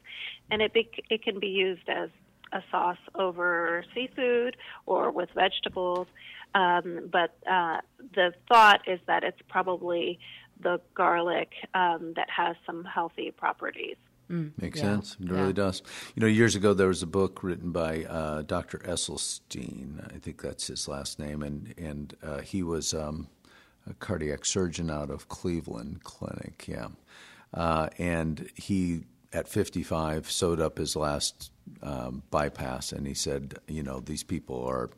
And 0.50 0.60
it, 0.60 0.74
be, 0.74 0.90
it 1.08 1.22
can 1.22 1.40
be 1.40 1.48
used 1.48 1.88
as 1.88 2.10
a 2.52 2.62
sauce 2.70 2.98
over 3.14 3.84
seafood 3.94 4.56
or 4.86 5.10
with 5.10 5.30
vegetables. 5.34 6.06
Um, 6.54 7.08
but 7.12 7.36
uh, 7.48 7.78
the 8.14 8.32
thought 8.48 8.80
is 8.88 9.00
that 9.06 9.22
it's 9.22 9.40
probably 9.48 10.18
the 10.62 10.80
garlic 10.94 11.52
um, 11.74 12.12
that 12.16 12.28
has 12.30 12.56
some 12.66 12.84
healthy 12.84 13.30
properties. 13.30 13.96
Mm, 14.30 14.52
Makes 14.60 14.78
yeah. 14.78 14.84
sense. 14.84 15.16
It 15.20 15.26
yeah. 15.26 15.40
really 15.40 15.52
does. 15.52 15.82
You 16.14 16.20
know, 16.20 16.26
years 16.26 16.54
ago 16.54 16.72
there 16.72 16.88
was 16.88 17.02
a 17.02 17.06
book 17.06 17.42
written 17.42 17.72
by 17.72 18.04
uh, 18.04 18.42
Dr. 18.42 18.78
Esselstyn. 18.78 20.14
I 20.14 20.18
think 20.18 20.40
that's 20.40 20.68
his 20.68 20.86
last 20.86 21.18
name, 21.18 21.42
and 21.42 21.74
and 21.76 22.16
uh, 22.22 22.38
he 22.38 22.62
was 22.62 22.94
um, 22.94 23.28
a 23.88 23.94
cardiac 23.94 24.44
surgeon 24.44 24.88
out 24.88 25.10
of 25.10 25.28
Cleveland 25.28 26.04
Clinic. 26.04 26.66
Yeah, 26.68 26.88
uh, 27.52 27.88
and 27.98 28.48
he 28.54 29.04
at 29.32 29.48
55 29.48 30.30
sewed 30.30 30.60
up 30.60 30.78
his 30.78 30.96
last 30.96 31.50
um, 31.82 32.22
bypass, 32.30 32.92
and 32.92 33.06
he 33.06 33.14
said, 33.14 33.58
you 33.68 33.82
know, 33.82 34.00
these 34.00 34.22
people 34.22 34.64
are 34.64 34.90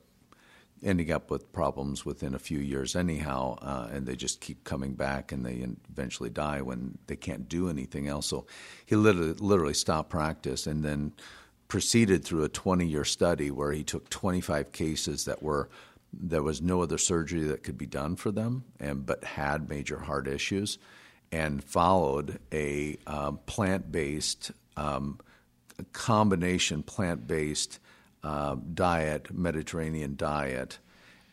ending 0.83 1.13
up 1.13 1.31
with 1.31 1.53
problems 1.53 2.05
within 2.05 2.35
a 2.35 2.39
few 2.39 2.59
years 2.59 2.97
anyhow, 2.97 3.57
uh, 3.63 3.89
and 3.93 4.07
they 4.07 4.17
just 4.17 4.41
keep 4.41 4.65
coming 4.65 4.95
back 4.95 5.31
and 5.31 5.47
they 5.47 5.65
eventually 5.91 6.31
die 6.31 6.61
when 6.61 6.99
they 7.07 7.15
can't 7.15 7.49
do 7.49 7.69
anything 7.69 8.09
else. 8.09 8.27
So 8.27 8.47
he 8.85 8.97
literally, 8.97 9.35
literally 9.35 9.75
stopped 9.75 10.11
practice 10.11 10.67
and 10.67 10.85
then 10.85 11.13
proceeded 11.69 12.25
through 12.25 12.43
a 12.45 12.49
20 12.49 12.87
year 12.87 13.05
study 13.05 13.51
where 13.51 13.73
he 13.73 13.85
took 13.85 14.11
25 14.11 14.73
cases 14.73 15.25
that 15.25 15.43
were 15.43 15.69
there 16.13 16.43
was 16.43 16.61
no 16.61 16.83
other 16.83 16.99
surgery 16.99 17.45
that 17.45 17.63
could 17.63 17.79
be 17.79 17.87
done 17.87 18.17
for 18.17 18.31
them 18.31 18.65
and 18.79 19.07
but 19.07 19.25
had 19.25 19.71
major 19.71 19.99
heart 19.99 20.29
issues 20.29 20.79
and 21.33 21.65
followed 21.65 22.39
a 22.53 22.99
um, 23.07 23.41
plant-based 23.47 24.53
um, 24.77 25.19
combination 25.93 26.83
plant-based 26.83 27.79
uh, 28.23 28.57
diet, 28.75 29.33
Mediterranean 29.33 30.15
diet, 30.15 30.79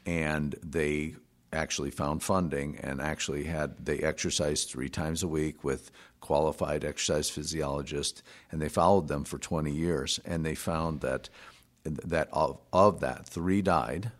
and 0.06 0.56
they 0.64 1.16
actually 1.52 1.92
found 1.92 2.24
funding 2.24 2.78
and 2.78 3.02
actually 3.02 3.44
had 3.44 3.86
they 3.86 4.00
exercised 4.00 4.70
three 4.70 4.90
times 4.90 5.24
a 5.24 5.28
week 5.28 5.64
with 5.64 5.92
qualified 6.22 6.86
exercise 6.86 7.30
physiologists, 7.30 8.24
and 8.52 8.62
they 8.62 8.70
followed 8.70 9.08
them 9.08 9.24
for 9.24 9.38
20 9.38 9.72
years, 9.72 10.20
and 10.26 10.46
they 10.46 10.56
found 10.56 11.02
that 11.02 11.30
that 11.84 12.30
of, 12.32 12.60
of 12.72 13.00
that 13.02 13.28
three 13.28 13.62
died, 13.62 14.12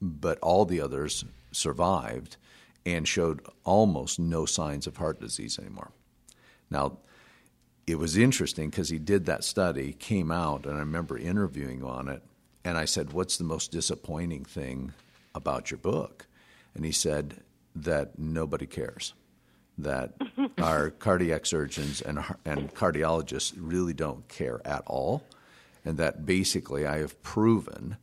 but 0.00 0.38
all 0.40 0.64
the 0.64 0.80
others 0.80 1.24
survived 1.52 2.36
and 2.86 3.06
showed 3.06 3.42
almost 3.64 4.18
no 4.18 4.46
signs 4.46 4.86
of 4.86 4.96
heart 4.96 5.20
disease 5.20 5.58
anymore. 5.58 5.90
Now, 6.70 6.98
it 7.86 7.98
was 7.98 8.16
interesting 8.16 8.70
because 8.70 8.88
he 8.88 8.98
did 8.98 9.26
that 9.26 9.44
study, 9.44 9.92
came 9.92 10.30
out, 10.30 10.64
and 10.64 10.76
I 10.76 10.80
remember 10.80 11.18
interviewing 11.18 11.84
on 11.84 12.08
it. 12.08 12.22
And 12.64 12.78
I 12.78 12.84
said, 12.84 13.12
What's 13.12 13.36
the 13.36 13.44
most 13.44 13.70
disappointing 13.70 14.44
thing 14.44 14.92
about 15.34 15.70
your 15.70 15.78
book? 15.78 16.26
And 16.74 16.84
he 16.84 16.92
said 16.92 17.42
that 17.74 18.18
nobody 18.18 18.66
cares, 18.66 19.14
that 19.78 20.14
our 20.58 20.90
cardiac 20.90 21.46
surgeons 21.46 22.00
and, 22.00 22.24
and 22.44 22.74
cardiologists 22.74 23.52
really 23.56 23.94
don't 23.94 24.26
care 24.28 24.60
at 24.64 24.82
all. 24.86 25.24
And 25.84 25.98
that 25.98 26.26
basically 26.26 26.86
I 26.86 26.98
have 26.98 27.22
proven 27.22 27.96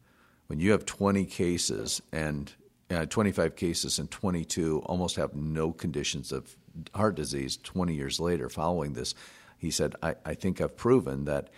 when 0.48 0.60
you 0.60 0.72
have 0.72 0.86
20 0.86 1.26
cases 1.26 2.02
and 2.14 2.54
uh, 2.94 3.06
25 3.06 3.56
cases 3.56 4.00
and 4.00 4.10
22 4.10 4.82
almost 4.86 5.16
have 5.16 5.34
no 5.36 5.72
conditions 5.72 6.32
of 6.32 6.56
heart 6.94 7.16
disease 7.16 7.58
20 7.58 7.94
years 7.94 8.20
later 8.20 8.50
following 8.50 8.94
this. 8.94 9.16
He 9.58 9.72
said, 9.72 9.96
I, 10.02 10.16
I 10.26 10.34
think 10.34 10.62
I've 10.62 10.76
proven 10.76 11.26
that 11.26 11.50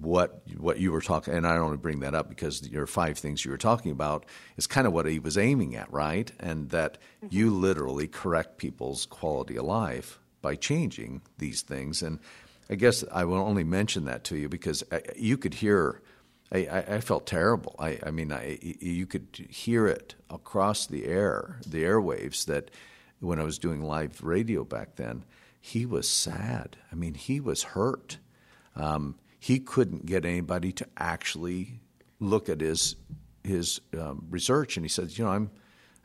what 0.00 0.42
what 0.56 0.78
you 0.78 0.92
were 0.92 1.00
talking 1.00 1.34
and 1.34 1.46
I 1.46 1.58
only 1.58 1.76
bring 1.76 2.00
that 2.00 2.14
up 2.14 2.28
because 2.28 2.66
your 2.68 2.86
five 2.86 3.18
things 3.18 3.44
you 3.44 3.50
were 3.50 3.58
talking 3.58 3.90
about 3.92 4.24
is 4.56 4.66
kind 4.66 4.86
of 4.86 4.92
what 4.92 5.06
he 5.06 5.18
was 5.18 5.36
aiming 5.36 5.76
at, 5.76 5.92
right? 5.92 6.30
And 6.40 6.70
that 6.70 6.98
mm-hmm. 7.22 7.34
you 7.34 7.50
literally 7.50 8.06
correct 8.06 8.58
people's 8.58 9.06
quality 9.06 9.56
of 9.56 9.64
life 9.64 10.18
by 10.40 10.54
changing 10.54 11.22
these 11.38 11.62
things. 11.62 12.02
And 12.02 12.20
I 12.70 12.76
guess 12.76 13.04
I 13.12 13.24
will 13.24 13.36
only 13.36 13.64
mention 13.64 14.04
that 14.06 14.24
to 14.24 14.36
you 14.36 14.48
because 14.48 14.82
you 15.16 15.36
could 15.36 15.54
hear 15.54 16.00
I, 16.52 16.84
I, 16.86 17.00
felt 17.00 17.26
terrible. 17.26 17.74
I, 17.78 17.98
I 18.04 18.10
mean, 18.10 18.30
I, 18.30 18.58
you 18.60 19.06
could 19.06 19.46
hear 19.48 19.86
it 19.86 20.14
across 20.28 20.86
the 20.86 21.06
air, 21.06 21.58
the 21.66 21.82
airwaves. 21.82 22.44
That 22.44 22.70
when 23.20 23.40
I 23.40 23.44
was 23.44 23.58
doing 23.58 23.82
live 23.82 24.22
radio 24.22 24.62
back 24.62 24.96
then, 24.96 25.24
he 25.60 25.86
was 25.86 26.08
sad. 26.08 26.76
I 26.90 26.94
mean, 26.94 27.14
he 27.14 27.40
was 27.40 27.62
hurt. 27.62 28.18
Um, 28.76 29.16
he 29.38 29.60
couldn't 29.60 30.06
get 30.06 30.24
anybody 30.24 30.72
to 30.72 30.86
actually 30.96 31.80
look 32.20 32.48
at 32.48 32.60
his 32.60 32.96
his 33.42 33.80
um, 33.98 34.26
research, 34.30 34.76
and 34.76 34.84
he 34.84 34.90
said, 34.90 35.16
"You 35.16 35.24
know, 35.24 35.30
I'm 35.30 35.50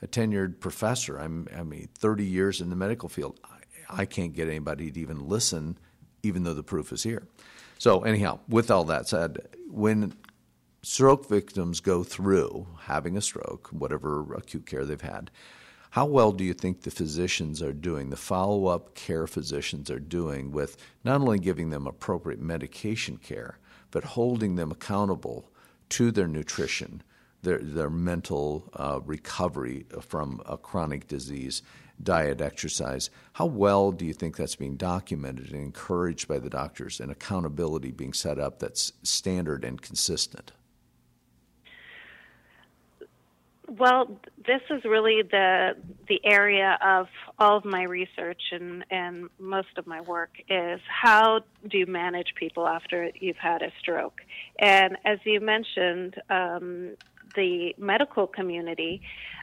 a 0.01 0.07
tenured 0.07 0.61
professor. 0.61 1.17
I'm 1.17 1.47
I 1.55 1.63
mean, 1.63 1.89
30 1.97 2.25
years 2.25 2.61
in 2.61 2.69
the 2.69 2.75
medical 2.75 3.09
field. 3.09 3.39
I, 3.43 4.03
I 4.03 4.05
can't 4.05 4.33
get 4.33 4.47
anybody 4.47 4.91
to 4.91 4.99
even 4.99 5.27
listen, 5.27 5.77
even 6.23 6.43
though 6.43 6.53
the 6.53 6.63
proof 6.63 6.93
is 6.93 7.03
here." 7.03 7.27
So, 7.79 8.03
anyhow, 8.03 8.39
with 8.47 8.71
all 8.71 8.85
that 8.85 9.07
said, 9.07 9.47
when 9.69 10.13
stroke 10.87 11.27
victims 11.27 11.81
go 11.81 12.01
through 12.01 12.65
having 12.83 13.17
a 13.17 13.21
stroke, 13.21 13.67
whatever 13.71 14.33
acute 14.33 14.65
care 14.65 14.85
they've 14.85 15.01
had, 15.01 15.29
how 15.89 16.05
well 16.05 16.31
do 16.31 16.45
you 16.45 16.53
think 16.53 16.81
the 16.81 16.89
physicians 16.89 17.61
are 17.61 17.73
doing, 17.73 18.09
the 18.09 18.15
follow 18.15 18.67
up 18.67 18.95
care 18.95 19.27
physicians 19.27 19.91
are 19.91 19.99
doing 19.99 20.49
with 20.49 20.77
not 21.03 21.19
only 21.19 21.39
giving 21.39 21.71
them 21.71 21.87
appropriate 21.87 22.39
medication 22.39 23.17
care, 23.17 23.59
but 23.91 24.05
holding 24.05 24.55
them 24.55 24.71
accountable 24.71 25.51
to 25.89 26.09
their 26.09 26.27
nutrition, 26.27 27.03
their, 27.41 27.57
their 27.59 27.89
mental 27.89 28.69
uh, 28.73 29.01
recovery 29.03 29.85
from 29.99 30.41
a 30.45 30.55
chronic 30.55 31.05
disease, 31.09 31.63
diet, 32.01 32.39
exercise? 32.39 33.09
How 33.33 33.45
well 33.45 33.91
do 33.91 34.05
you 34.05 34.13
think 34.13 34.37
that's 34.37 34.55
being 34.55 34.77
documented 34.77 35.51
and 35.51 35.61
encouraged 35.61 36.29
by 36.29 36.39
the 36.39 36.49
doctors 36.49 37.01
and 37.01 37.11
accountability 37.11 37.91
being 37.91 38.13
set 38.13 38.39
up 38.39 38.59
that's 38.59 38.93
standard 39.03 39.65
and 39.65 39.81
consistent? 39.81 40.53
Well, 43.69 44.17
this 44.45 44.61
is 44.69 44.85
really 44.85 45.23
the 45.23 45.75
the 46.07 46.21
area 46.23 46.77
of 46.81 47.07
all 47.37 47.57
of 47.57 47.65
my 47.65 47.83
research 47.83 48.41
and 48.51 48.85
and 48.89 49.29
most 49.39 49.77
of 49.77 49.85
my 49.85 49.99
work 50.01 50.37
is 50.49 50.79
how 50.87 51.41
do 51.67 51.77
you 51.77 51.85
manage 51.85 52.33
people 52.35 52.65
after 52.65 53.11
you've 53.19 53.37
had 53.37 53.61
a 53.61 53.71
stroke? 53.79 54.21
And 54.57 54.97
as 55.03 55.19
you 55.25 55.41
mentioned, 55.41 56.15
um, 56.29 56.95
the 57.35 57.75
medical 57.77 58.25
community 58.25 59.01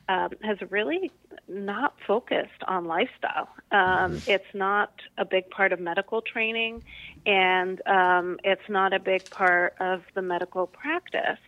um, 0.08 0.30
has 0.42 0.56
really 0.70 1.10
not 1.46 1.94
focused 2.06 2.62
on 2.66 2.86
lifestyle. 2.86 3.48
Um, 3.72 4.22
it's 4.26 4.54
not 4.54 4.92
a 5.18 5.26
big 5.26 5.50
part 5.50 5.74
of 5.74 5.80
medical 5.80 6.22
training, 6.22 6.82
and 7.26 7.80
um, 7.86 8.38
it's 8.42 8.68
not 8.70 8.94
a 8.94 8.98
big 8.98 9.28
part 9.28 9.74
of 9.80 10.02
the 10.14 10.22
medical 10.22 10.66
practice. 10.66 11.38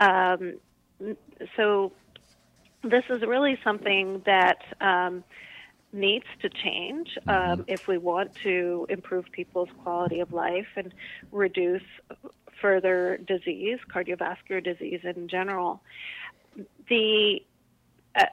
Um, 0.00 0.54
so 1.56 1.92
this 2.86 3.04
is 3.10 3.22
really 3.22 3.58
something 3.62 4.22
that 4.26 4.62
um, 4.80 5.24
needs 5.92 6.26
to 6.42 6.48
change 6.48 7.18
um, 7.26 7.34
mm-hmm. 7.34 7.60
if 7.66 7.88
we 7.88 7.98
want 7.98 8.34
to 8.42 8.86
improve 8.88 9.26
people's 9.32 9.68
quality 9.82 10.20
of 10.20 10.32
life 10.32 10.66
and 10.76 10.92
reduce 11.32 11.82
further 12.60 13.18
disease, 13.26 13.78
cardiovascular 13.92 14.62
disease 14.62 15.00
in 15.04 15.28
general. 15.28 15.82
The 16.88 17.42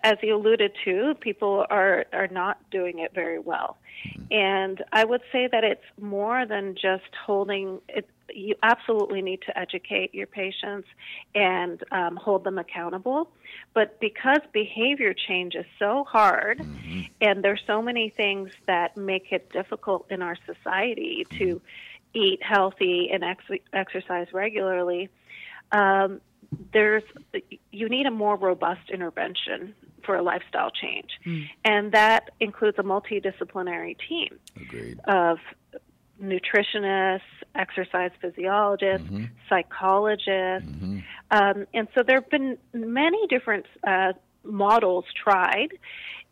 as 0.04 0.18
you 0.22 0.36
alluded 0.36 0.72
to, 0.86 1.14
people 1.20 1.66
are, 1.70 2.06
are 2.14 2.28
not 2.28 2.58
doing 2.72 3.00
it 3.00 3.14
very 3.14 3.40
well. 3.40 3.78
Mm-hmm. 4.08 4.24
And 4.32 4.84
I 4.92 5.04
would 5.04 5.22
say 5.32 5.50
that 5.52 5.64
it's 5.64 5.84
more 6.00 6.46
than 6.46 6.76
just 6.76 7.14
holding 7.26 7.80
it. 7.90 8.10
You 8.34 8.56
absolutely 8.64 9.22
need 9.22 9.42
to 9.48 9.58
educate 9.58 10.14
your 10.14 10.28
patients 10.28 10.88
and 11.36 11.84
um, 11.92 12.16
hold 12.16 12.44
them 12.44 12.58
accountable. 12.58 13.32
But 13.74 14.00
because 14.00 14.40
behavior 14.52 15.14
change 15.14 15.56
is 15.56 15.66
so 15.80 16.04
hard, 16.04 16.60
mm-hmm. 16.60 17.02
and 17.22 17.44
there's 17.44 17.62
so 17.68 17.82
many 17.82 18.10
things 18.16 18.52
that 18.68 18.96
make 18.98 19.32
it 19.32 19.50
difficult 19.50 20.06
in 20.10 20.22
our 20.22 20.38
society 20.46 21.26
to 21.32 21.56
mm-hmm. 21.56 22.18
eat 22.20 22.44
healthy 22.44 23.10
and 23.12 23.24
ex- 23.24 23.64
exercise 23.74 24.28
regularly, 24.34 25.10
um, 25.72 26.22
there's 26.72 27.04
you 27.72 27.90
need 27.90 28.06
a 28.06 28.12
more 28.12 28.36
robust 28.36 28.90
intervention 28.90 29.74
for 30.06 30.16
a 30.16 30.22
lifestyle 30.22 30.70
change, 30.70 31.10
mm. 31.26 31.48
and 31.64 31.92
that 31.94 32.30
includes 32.40 32.78
a 32.78 32.84
multidisciplinary 32.84 33.96
team 34.08 34.38
Agreed. 34.56 35.00
of 35.06 35.40
nutritionists, 36.22 37.22
exercise 37.56 38.12
physiologists, 38.22 39.08
mm-hmm. 39.08 39.26
psychologists, 39.50 40.70
mm-hmm. 40.70 41.00
Um, 41.34 41.66
and 41.74 41.88
so 41.96 42.04
there 42.04 42.22
have 42.22 42.30
been 42.30 42.60
many 42.74 43.26
different 43.28 43.66
uh, 43.86 44.14
models 44.44 45.06
tried. 45.24 45.70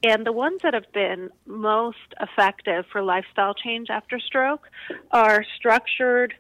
And 0.04 0.26
the 0.26 0.32
ones 0.32 0.62
that 0.62 0.76
have 0.76 0.92
been 0.94 1.30
most 1.48 1.98
effective 2.20 2.86
for 2.92 3.02
lifestyle 3.02 3.56
change 3.56 3.90
after 3.90 4.20
stroke 4.20 4.68
are 5.12 5.44
structured 5.58 6.36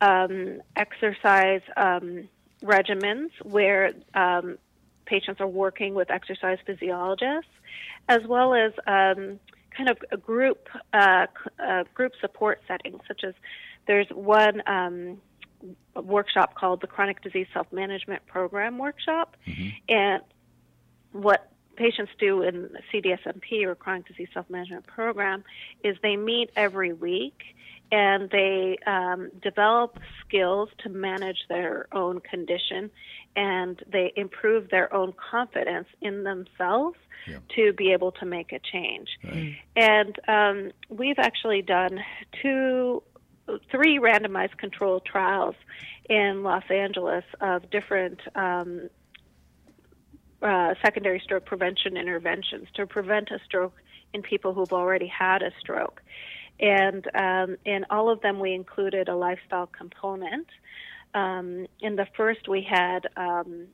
um, 0.00 0.60
exercise 0.76 1.62
um, 1.76 2.28
regimens 2.62 3.30
where 3.42 3.92
um, 4.14 4.58
patients 5.06 5.40
are 5.40 5.48
working 5.48 5.94
with 5.94 6.10
exercise 6.10 6.58
physiologists, 6.64 7.50
as 8.08 8.20
well 8.28 8.54
as 8.54 8.72
um, 8.86 9.40
kind 9.76 9.88
of 9.88 9.98
a 10.12 10.16
group 10.16 10.68
uh, 10.92 11.26
uh, 11.58 11.84
group 11.94 12.12
support 12.20 12.60
settings, 12.68 13.00
such 13.08 13.22
as 13.24 13.34
there's 13.86 14.08
one 14.08 14.62
um, 14.66 15.20
workshop 15.94 16.54
called 16.54 16.80
the 16.80 16.86
Chronic 16.86 17.22
Disease 17.22 17.46
Self 17.52 17.72
Management 17.72 18.26
Program 18.26 18.78
Workshop, 18.78 19.36
mm-hmm. 19.46 19.68
and 19.88 20.22
what 21.12 21.50
patients 21.76 22.12
do 22.18 22.42
in 22.42 22.70
CDSMP 22.92 23.64
or 23.64 23.74
Chronic 23.74 24.06
Disease 24.06 24.28
Self 24.32 24.48
Management 24.48 24.86
Program 24.86 25.44
is 25.82 25.96
they 26.02 26.16
meet 26.16 26.50
every 26.56 26.92
week 26.92 27.42
and 27.92 28.30
they 28.30 28.78
um, 28.86 29.30
develop 29.42 29.98
skills 30.26 30.68
to 30.78 30.88
manage 30.88 31.38
their 31.48 31.86
own 31.92 32.20
condition 32.20 32.90
and 33.36 33.82
they 33.90 34.12
improve 34.16 34.70
their 34.70 34.92
own 34.94 35.12
confidence 35.12 35.88
in 36.00 36.24
themselves 36.24 36.96
yeah. 37.26 37.38
to 37.54 37.72
be 37.72 37.92
able 37.92 38.12
to 38.12 38.26
make 38.26 38.52
a 38.52 38.58
change. 38.58 39.08
Right. 39.22 39.56
And 39.76 40.18
um, 40.28 40.72
we've 40.88 41.18
actually 41.18 41.62
done 41.62 42.00
two, 42.42 43.02
three 43.70 43.98
randomized 43.98 44.56
controlled 44.58 45.04
trials 45.04 45.54
in 46.08 46.42
Los 46.42 46.64
Angeles 46.70 47.24
of 47.40 47.70
different 47.70 48.20
um, 48.34 48.88
uh, 50.42 50.74
secondary 50.84 51.20
stroke 51.20 51.46
prevention 51.46 51.96
interventions 51.96 52.68
to 52.74 52.86
prevent 52.86 53.30
a 53.30 53.38
stroke 53.44 53.74
in 54.12 54.22
people 54.22 54.54
who've 54.54 54.72
already 54.72 55.06
had 55.06 55.42
a 55.42 55.50
stroke 55.60 56.02
and 56.60 57.06
um, 57.14 57.56
in 57.64 57.84
all 57.90 58.10
of 58.10 58.20
them 58.20 58.38
we 58.38 58.54
included 58.54 59.08
a 59.08 59.16
lifestyle 59.16 59.66
component. 59.66 60.46
Um, 61.14 61.66
in 61.80 61.96
the 61.96 62.06
first, 62.16 62.48
we 62.48 62.66
had 62.68 63.08
um, 63.16 63.66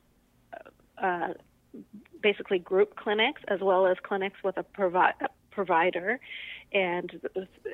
uh, 0.97 1.29
basically 2.21 2.59
group 2.59 2.95
clinics 2.95 3.41
as 3.47 3.59
well 3.61 3.87
as 3.87 3.97
clinics 4.03 4.37
with 4.43 4.57
a 4.57 4.63
provi- 4.63 5.15
provider, 5.51 6.19
and 6.73 7.21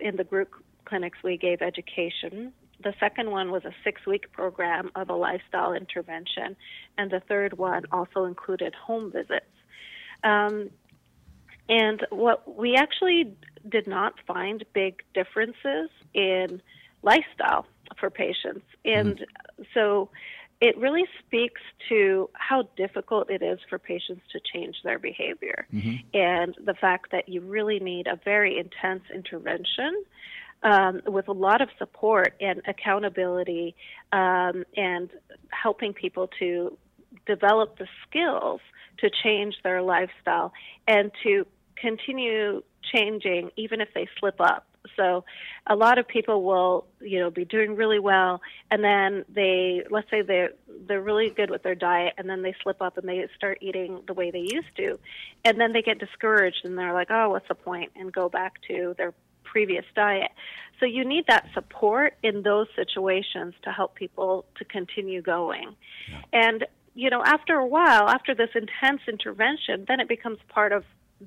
in 0.02 0.16
the 0.16 0.24
group 0.24 0.52
clinics 0.88 1.17
we 1.23 1.38
gave 1.38 1.62
education. 1.62 2.54
The 2.84 2.93
second 3.00 3.32
one 3.32 3.52
was 3.52 3.65
a 3.65 3.73
six 3.84 4.06
week 4.06 4.32
program 4.32 4.91
of 4.95 5.10
a 5.10 5.15
lifestyle 5.15 5.73
intervention, 5.73 6.56
and 6.97 7.10
the 7.12 7.21
third 7.28 7.58
one 7.58 7.84
also 7.91 8.26
included 8.26 8.73
home 8.76 9.12
visits. 9.12 9.45
Um, 10.23 10.69
and 11.69 12.06
what 12.12 12.58
we 12.58 12.76
actually 12.76 13.36
did 13.67 13.88
not 13.88 14.13
find 14.26 14.63
big 14.73 15.02
differences 15.13 15.89
in 16.13 16.62
lifestyle 17.04 17.65
for 18.00 18.10
patients. 18.10 18.65
And 18.86 19.17
mm-hmm. 19.17 19.63
so 19.73 20.10
it 20.60 20.78
really 20.78 21.06
speaks 21.19 21.62
to 21.89 22.30
how 22.34 22.67
difficult 22.76 23.30
it 23.30 23.41
is 23.41 23.60
for 23.69 23.78
patients 23.78 24.21
to 24.32 24.39
change 24.54 24.76
their 24.84 24.97
behavior 24.97 25.67
mm-hmm. 25.73 25.95
and 26.13 26.56
the 26.65 26.73
fact 26.73 27.12
that 27.12 27.30
you 27.30 27.41
really 27.41 27.80
need 27.80 28.08
a 28.08 28.19
very 28.23 28.58
intense 28.58 29.04
intervention 29.13 30.04
um, 30.63 31.02
with 31.06 31.28
a 31.28 31.34
lot 31.34 31.62
of 31.62 31.70
support 31.78 32.36
and 32.39 32.62
accountability 32.67 33.76
um, 34.12 34.63
and 34.76 35.10
helping 35.50 35.93
people 35.93 36.30
to 36.39 36.78
develop 37.26 37.78
the 37.78 37.88
skills 38.08 38.62
to 39.00 39.10
change 39.24 39.56
their 39.63 39.82
lifestyle 39.82 40.52
and 40.88 41.12
to 41.24 41.46
continue 41.76 42.63
changing 42.93 43.52
even 43.56 43.82
if 43.82 43.89
they 43.93 44.08
slip 44.20 44.39
up. 44.39 44.65
So 44.96 45.26
a 45.67 45.76
lot 45.76 45.98
of 45.98 46.08
people 46.08 46.43
will, 46.43 46.88
you 47.02 47.20
know, 47.20 47.30
be 47.30 47.43
doing 47.43 47.76
really 47.76 48.00
well 48.00 48.41
and 48.72 48.84
then 48.84 49.26
they 49.30 49.84
let's 49.89 50.10
say 50.10 50.22
they're 50.22 50.52
they're 50.88 51.02
really 51.02 51.30
good 51.30 51.50
with 51.50 51.62
their 51.62 51.76
diet 51.76 52.13
and 52.17 52.30
then 52.30 52.41
they 52.41 52.56
slip 52.63 52.82
up 52.82 52.98
and 52.98 53.08
they 53.08 53.28
start 53.36 53.58
eating 53.62 54.02
the 54.08 54.13
way 54.13 54.32
they 54.32 54.39
used 54.39 54.76
to. 54.78 54.98
And 55.43 55.60
then 55.60 55.74
they 55.74 55.82
get 55.82 56.00
discouraged 56.00 56.62
and 56.63 56.78
they're 56.78 56.93
like, 56.93 57.12
Oh, 57.12 57.30
what's 57.30 57.48
the 57.48 57.56
point? 57.56 57.91
and 57.96 58.12
go 58.12 58.30
back 58.30 58.62
to 58.70 58.96
their 58.98 59.13
previous 59.58 59.86
diet. 59.96 60.32
So 60.80 60.86
you 60.86 61.04
need 61.04 61.26
that 61.28 61.46
support 61.56 62.13
in 62.22 62.43
those 62.43 62.67
situations 62.76 63.56
to 63.63 63.72
help 63.72 63.96
people 63.96 64.46
to 64.60 64.63
continue 64.65 65.20
going. 65.24 65.76
Yeah. 66.12 66.46
And 66.46 66.65
you 66.93 67.10
know, 67.10 67.24
after 67.24 67.56
a 67.56 67.65
while, 67.65 68.08
after 68.08 68.36
this 68.36 68.50
intense 68.54 69.02
intervention, 69.08 69.86
then 69.88 70.00
it 70.00 70.08
becomes 70.08 70.38
part 70.48 70.72
of 70.72 70.84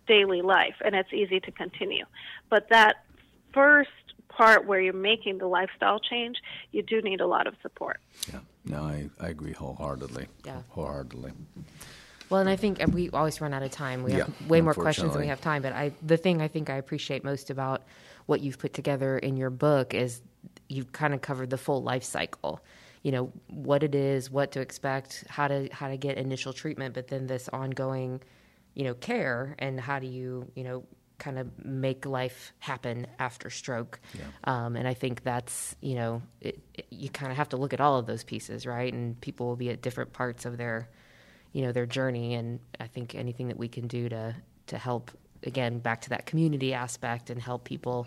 daily 0.07 0.43
life 0.43 0.77
and 0.85 0.95
it's 0.95 1.13
easy 1.13 1.41
to 1.41 1.51
continue. 1.51 2.05
But 2.49 2.69
that 2.71 3.05
first 3.53 3.91
part 4.29 4.65
where 4.69 4.81
you're 4.81 4.93
making 4.95 5.39
the 5.39 5.47
lifestyle 5.47 5.99
change, 5.99 6.37
you 6.71 6.83
do 6.83 7.03
need 7.03 7.21
a 7.21 7.27
lot 7.27 7.49
of 7.49 7.55
support. 7.63 7.99
Yeah, 8.33 8.41
no, 8.65 8.83
I, 8.83 9.11
I 9.21 9.29
agree 9.29 9.53
wholeheartedly. 9.53 10.27
Yeah. 10.45 10.63
Wholeheartedly. 10.69 11.33
Well, 12.29 12.41
and 12.41 12.49
I 12.49 12.55
think 12.55 12.79
we 12.93 13.11
always 13.11 13.41
run 13.41 13.53
out 13.53 13.65
of 13.65 13.73
time. 13.73 14.05
We 14.05 14.13
have 14.13 14.33
way 14.49 14.61
more 14.61 14.75
questions 14.75 15.13
than 15.13 15.21
we 15.21 15.27
have 15.27 15.41
time. 15.41 15.63
But 15.63 15.73
I, 15.73 15.91
the 16.01 16.17
thing 16.17 16.41
I 16.41 16.47
think 16.47 16.71
I 16.71 16.77
appreciate 16.77 17.25
most 17.25 17.51
about 17.51 17.83
what 18.31 18.41
you've 18.41 18.59
put 18.59 18.73
together 18.73 19.19
in 19.19 19.37
your 19.37 19.51
book 19.51 19.93
is 19.93 20.23
you've 20.69 20.93
kind 20.93 21.13
of 21.13 21.21
covered 21.21 21.51
the 21.51 21.59
full 21.59 21.83
life 21.83 22.05
cycle. 22.05 22.61
You 23.03 23.11
know 23.13 23.33
what 23.49 23.83
it 23.83 23.95
is, 23.95 24.31
what 24.31 24.53
to 24.53 24.61
expect, 24.61 25.25
how 25.29 25.49
to 25.49 25.69
how 25.73 25.89
to 25.89 25.97
get 25.97 26.17
initial 26.17 26.53
treatment, 26.53 26.95
but 26.95 27.09
then 27.09 27.27
this 27.27 27.49
ongoing, 27.49 28.23
you 28.75 28.85
know, 28.85 28.95
care 28.95 29.57
and 29.59 29.81
how 29.81 29.99
do 29.99 30.07
you 30.07 30.51
you 30.55 30.63
know 30.63 30.85
kind 31.19 31.39
of 31.41 31.65
make 31.65 32.07
life 32.07 32.53
happen 32.61 33.07
after 33.19 33.51
stroke. 33.51 33.99
Yeah. 34.15 34.25
Um, 34.45 34.77
and 34.77 34.89
I 34.89 34.95
think 34.95 35.23
that's, 35.23 35.77
you 35.83 35.95
know, 35.95 36.23
it, 36.41 36.59
it, 36.73 36.87
you 36.89 37.11
kind 37.11 37.31
of 37.31 37.37
have 37.37 37.51
to 37.51 37.59
look 37.59 37.75
at 37.75 37.81
all 37.81 37.99
of 37.99 38.07
those 38.07 38.25
pieces, 38.25 38.65
right? 38.65 38.91
And 38.91 39.21
people 39.21 39.47
will 39.47 39.57
be 39.57 39.69
at 39.69 39.83
different 39.83 40.15
parts 40.15 40.47
of 40.47 40.57
their 40.57 40.89
you 41.53 41.63
know 41.63 41.73
their 41.73 41.87
journey 41.87 42.35
and 42.35 42.61
i 42.79 42.87
think 42.87 43.15
anything 43.15 43.49
that 43.49 43.57
we 43.57 43.69
can 43.69 43.89
do 43.89 44.09
to 44.09 44.35
to 44.67 44.79
help 44.79 45.11
again 45.45 45.79
back 45.79 46.01
to 46.03 46.11
that 46.11 46.27
community 46.27 46.75
aspect 46.75 47.31
and 47.31 47.41
help 47.41 47.65
people 47.65 48.07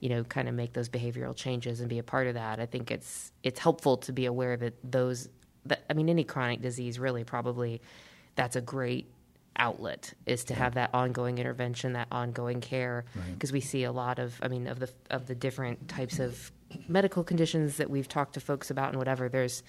you 0.00 0.08
know 0.08 0.24
kind 0.24 0.48
of 0.48 0.54
make 0.54 0.72
those 0.72 0.88
behavioral 0.88 1.34
changes 1.34 1.80
and 1.80 1.88
be 1.88 1.98
a 1.98 2.02
part 2.02 2.26
of 2.26 2.34
that. 2.34 2.60
I 2.60 2.66
think 2.66 2.90
it's 2.90 3.32
it's 3.42 3.58
helpful 3.58 3.96
to 3.98 4.12
be 4.12 4.26
aware 4.26 4.56
that 4.56 4.74
those 4.84 5.28
that 5.64 5.84
i 5.90 5.94
mean 5.94 6.08
any 6.08 6.24
chronic 6.24 6.62
disease 6.62 6.98
really 6.98 7.24
probably 7.24 7.80
that's 8.34 8.56
a 8.56 8.60
great 8.60 9.10
outlet 9.58 10.12
is 10.26 10.44
to 10.44 10.54
have 10.54 10.74
that 10.74 10.90
ongoing 10.92 11.38
intervention 11.38 11.94
that 11.94 12.08
ongoing 12.12 12.60
care. 12.60 13.06
Because 13.32 13.50
right. 13.50 13.54
we 13.54 13.60
see 13.60 13.84
a 13.84 13.92
lot 13.92 14.18
of 14.18 14.38
i 14.42 14.48
mean 14.48 14.66
of 14.66 14.78
the 14.78 14.90
of 15.10 15.26
the 15.26 15.34
different 15.34 15.88
types 15.88 16.18
of 16.18 16.52
medical 16.88 17.24
conditions 17.24 17.76
that 17.78 17.88
we've 17.88 18.08
talked 18.08 18.34
to 18.34 18.40
folks 18.40 18.70
about 18.70 18.90
and 18.90 18.98
whatever 18.98 19.28
there's 19.28 19.62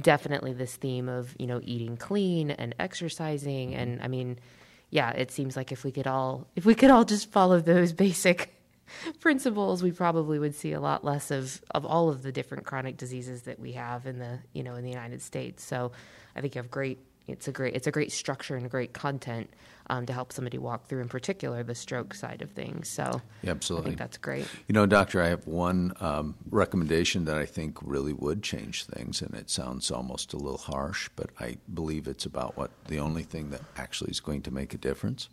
definitely 0.00 0.52
this 0.52 0.76
theme 0.76 1.08
of 1.08 1.34
you 1.38 1.46
know 1.46 1.60
eating 1.64 1.96
clean 1.96 2.50
and 2.50 2.74
exercising. 2.78 3.70
Mm-hmm. 3.70 3.80
And 3.80 4.02
i 4.02 4.08
mean 4.08 4.38
yeah 4.94 5.10
it 5.10 5.30
seems 5.32 5.56
like 5.56 5.72
if 5.72 5.82
we 5.84 5.90
could 5.90 6.06
all 6.06 6.46
if 6.54 6.64
we 6.64 6.74
could 6.74 6.88
all 6.88 7.04
just 7.04 7.30
follow 7.30 7.60
those 7.60 7.92
basic 8.06 8.54
principles 9.18 9.82
we 9.82 9.90
probably 9.90 10.38
would 10.38 10.54
see 10.54 10.72
a 10.72 10.80
lot 10.80 11.04
less 11.04 11.30
of 11.30 11.60
of 11.72 11.84
all 11.84 12.08
of 12.08 12.22
the 12.22 12.30
different 12.30 12.64
chronic 12.64 12.96
diseases 12.96 13.42
that 13.42 13.58
we 13.58 13.72
have 13.72 14.06
in 14.06 14.18
the 14.18 14.38
you 14.52 14.62
know 14.62 14.76
in 14.76 14.84
the 14.84 14.90
united 14.90 15.20
states. 15.20 15.64
So 15.64 15.92
i 16.36 16.40
think 16.40 16.54
you 16.54 16.60
have 16.60 16.70
great 16.70 17.00
it's 17.26 17.48
a 17.48 17.52
great 17.52 17.74
it's 17.74 17.86
a 17.86 17.90
great 17.90 18.12
structure 18.12 18.56
and 18.56 18.66
a 18.66 18.68
great 18.68 18.92
content 18.92 19.50
um, 19.88 20.06
to 20.06 20.12
help 20.12 20.32
somebody 20.32 20.58
walk 20.58 20.86
through, 20.86 21.02
in 21.02 21.08
particular, 21.08 21.62
the 21.62 21.74
stroke 21.74 22.14
side 22.14 22.42
of 22.42 22.50
things. 22.52 22.88
So, 22.88 23.20
yeah, 23.42 23.50
absolutely, 23.50 23.86
I 23.86 23.88
think 23.90 23.98
that's 23.98 24.16
great. 24.16 24.46
You 24.66 24.72
know, 24.72 24.86
doctor, 24.86 25.20
I 25.20 25.28
have 25.28 25.46
one 25.46 25.92
um, 26.00 26.36
recommendation 26.50 27.26
that 27.26 27.36
I 27.36 27.44
think 27.44 27.78
really 27.82 28.12
would 28.12 28.42
change 28.42 28.84
things, 28.84 29.20
and 29.20 29.34
it 29.34 29.50
sounds 29.50 29.90
almost 29.90 30.32
a 30.32 30.36
little 30.36 30.58
harsh, 30.58 31.10
but 31.16 31.30
I 31.38 31.58
believe 31.72 32.06
it's 32.06 32.26
about 32.26 32.56
what 32.56 32.70
the 32.88 32.98
only 32.98 33.22
thing 33.22 33.50
that 33.50 33.62
actually 33.76 34.10
is 34.10 34.20
going 34.20 34.42
to 34.42 34.50
make 34.50 34.74
a 34.74 34.78
difference, 34.78 35.28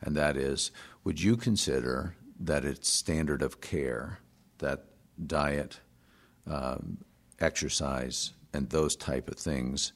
and 0.00 0.16
that 0.16 0.36
is, 0.36 0.70
would 1.04 1.20
you 1.20 1.36
consider 1.36 2.16
that 2.40 2.64
it's 2.64 2.88
standard 2.88 3.42
of 3.42 3.60
care 3.60 4.18
that 4.58 4.84
diet, 5.26 5.80
um, 6.46 6.98
exercise, 7.40 8.32
and 8.54 8.70
those 8.70 8.96
type 8.96 9.28
of 9.28 9.36
things 9.36 9.92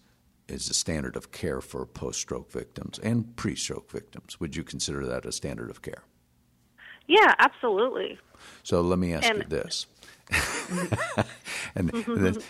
is 0.48 0.70
a 0.70 0.74
standard 0.74 1.16
of 1.16 1.32
care 1.32 1.60
for 1.60 1.84
post 1.86 2.20
stroke 2.20 2.50
victims 2.50 2.98
and 3.02 3.36
pre 3.36 3.56
stroke 3.56 3.90
victims. 3.90 4.40
Would 4.40 4.56
you 4.56 4.64
consider 4.64 5.06
that 5.06 5.26
a 5.26 5.32
standard 5.32 5.70
of 5.70 5.82
care? 5.82 6.04
Yeah, 7.06 7.34
absolutely. 7.38 8.18
So 8.62 8.80
let 8.80 8.98
me 8.98 9.14
ask 9.14 9.28
and, 9.28 9.38
you 9.38 9.44
this. 9.48 9.86
and, 11.74 11.88
the, 11.90 12.42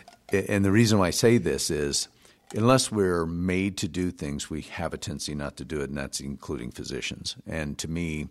and 0.48 0.64
the 0.64 0.72
reason 0.72 0.98
why 0.98 1.08
I 1.08 1.10
say 1.10 1.38
this 1.38 1.70
is 1.70 2.08
unless 2.54 2.90
we're 2.90 3.26
made 3.26 3.76
to 3.78 3.88
do 3.88 4.10
things, 4.10 4.48
we 4.48 4.62
have 4.62 4.94
a 4.94 4.98
tendency 4.98 5.34
not 5.34 5.56
to 5.58 5.64
do 5.64 5.80
it, 5.80 5.90
and 5.90 5.98
that's 5.98 6.20
including 6.20 6.70
physicians. 6.70 7.36
And 7.46 7.76
to 7.78 7.88
me, 7.88 8.28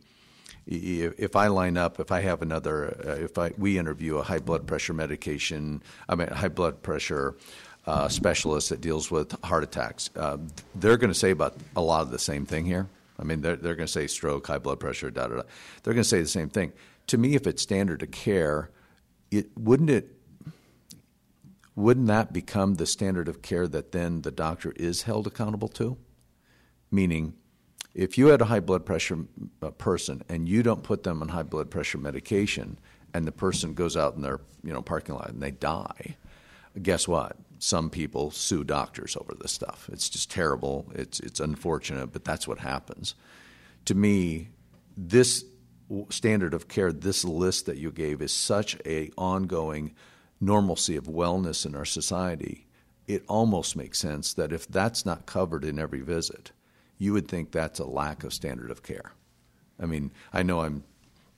if 0.68 1.36
I 1.36 1.48
line 1.48 1.78
up, 1.78 2.00
if 2.00 2.12
I 2.12 2.22
have 2.22 2.42
another, 2.42 2.98
uh, 3.06 3.24
if 3.24 3.38
I 3.38 3.52
we 3.58 3.78
interview 3.78 4.18
a 4.18 4.24
high 4.24 4.40
blood 4.40 4.66
pressure 4.66 4.94
medication, 4.94 5.84
I 6.10 6.16
mean 6.16 6.28
high 6.28 6.48
blood 6.48 6.82
pressure 6.82 7.36
uh, 7.88 8.08
specialist 8.10 8.70
that 8.70 8.82
deals 8.82 9.12
with 9.12 9.32
heart 9.44 9.64
attacks. 9.64 10.10
Uh, 10.16 10.38
they're 10.76 10.98
going 10.98 11.12
to 11.12 11.18
say 11.18 11.32
about 11.32 11.56
a 11.76 11.82
lot 11.82 12.02
of 12.02 12.12
the 12.12 12.20
same 12.20 12.46
thing 12.46 12.66
here. 12.66 12.88
I 13.20 13.24
mean, 13.24 13.42
they're, 13.42 13.56
they're 13.56 13.76
going 13.76 13.88
to 13.88 13.92
say 13.92 14.08
stroke, 14.08 14.48
high 14.48 14.58
blood 14.58 14.80
pressure, 14.80 15.10
da 15.12 15.28
da 15.28 15.36
da. 15.38 15.42
They're 15.84 15.94
going 15.94 16.04
to 16.04 16.10
say 16.10 16.22
the 16.22 16.28
same 16.28 16.50
thing. 16.50 16.74
To 17.08 17.18
me, 17.18 17.36
if 17.36 17.48
it's 17.48 17.62
standard 17.62 18.02
of 18.02 18.12
care, 18.12 18.72
it 19.32 19.50
wouldn't 19.58 19.90
it 19.90 20.12
wouldn't 21.76 22.08
that 22.08 22.32
become 22.32 22.76
the 22.76 22.86
standard 22.86 23.28
of 23.28 23.42
care 23.42 23.68
that 23.68 23.92
then 23.92 24.22
the 24.22 24.32
doctor 24.32 24.72
is 24.78 25.04
held 25.04 25.28
accountable 25.28 25.68
to? 25.68 25.98
Meaning, 26.90 27.34
if 27.94 28.18
you 28.18 28.28
had 28.28 28.42
a 28.42 28.46
high 28.46 28.62
blood 28.62 28.86
pressure 28.86 29.20
uh, 29.62 29.72
person 29.72 30.24
and 30.30 30.48
you 30.48 30.64
don't 30.64 30.84
put 30.84 31.04
them 31.04 31.22
on 31.22 31.30
high 31.30 31.44
blood 31.44 31.70
pressure 31.70 31.98
medication, 31.98 32.80
and 33.14 33.28
the 33.28 33.32
person 33.32 33.74
goes 33.74 33.96
out 33.96 34.16
in 34.16 34.22
their 34.22 34.40
you 34.64 34.74
know 34.74 34.82
parking 34.82 35.16
lot 35.16 35.30
and 35.30 35.42
they 35.42 35.52
die, 35.52 36.16
guess 36.82 37.08
what? 37.08 37.38
Some 37.66 37.90
people 37.90 38.30
sue 38.30 38.64
doctors 38.64 39.18
over 39.18 39.34
this 39.34 39.52
stuff. 39.52 39.90
It's 39.92 40.08
just 40.08 40.30
terrible. 40.30 40.86
It's 40.94 41.20
it's 41.20 41.40
unfortunate, 41.40 42.14
but 42.14 42.24
that's 42.24 42.48
what 42.48 42.60
happens. 42.60 43.16
To 43.86 43.96
me, 43.96 44.50
this 44.96 45.44
standard 46.10 46.54
of 46.54 46.68
care, 46.68 46.94
this 46.94 47.26
list 47.26 47.66
that 47.66 47.78
you 47.78 47.92
gave, 47.92 48.22
is 48.22 48.32
such 48.32 48.78
a 48.86 49.10
ongoing 49.18 49.96
normalcy 50.40 50.96
of 50.96 51.06
wellness 51.06 51.66
in 51.66 51.76
our 51.76 51.86
society. 51.86 52.68
It 53.08 53.24
almost 53.28 53.76
makes 53.76 53.98
sense 53.98 54.36
that 54.36 54.54
if 54.54 54.68
that's 54.68 55.04
not 55.04 55.26
covered 55.26 55.66
in 55.66 55.80
every 55.80 56.02
visit, 56.02 56.52
you 57.00 57.14
would 57.14 57.28
think 57.28 57.52
that's 57.52 57.80
a 57.80 57.86
lack 57.86 58.24
of 58.24 58.32
standard 58.32 58.70
of 58.70 58.84
care. 58.84 59.14
I 59.80 59.88
mean, 59.88 60.12
I 60.32 60.44
know 60.44 60.62
I'm 60.62 60.84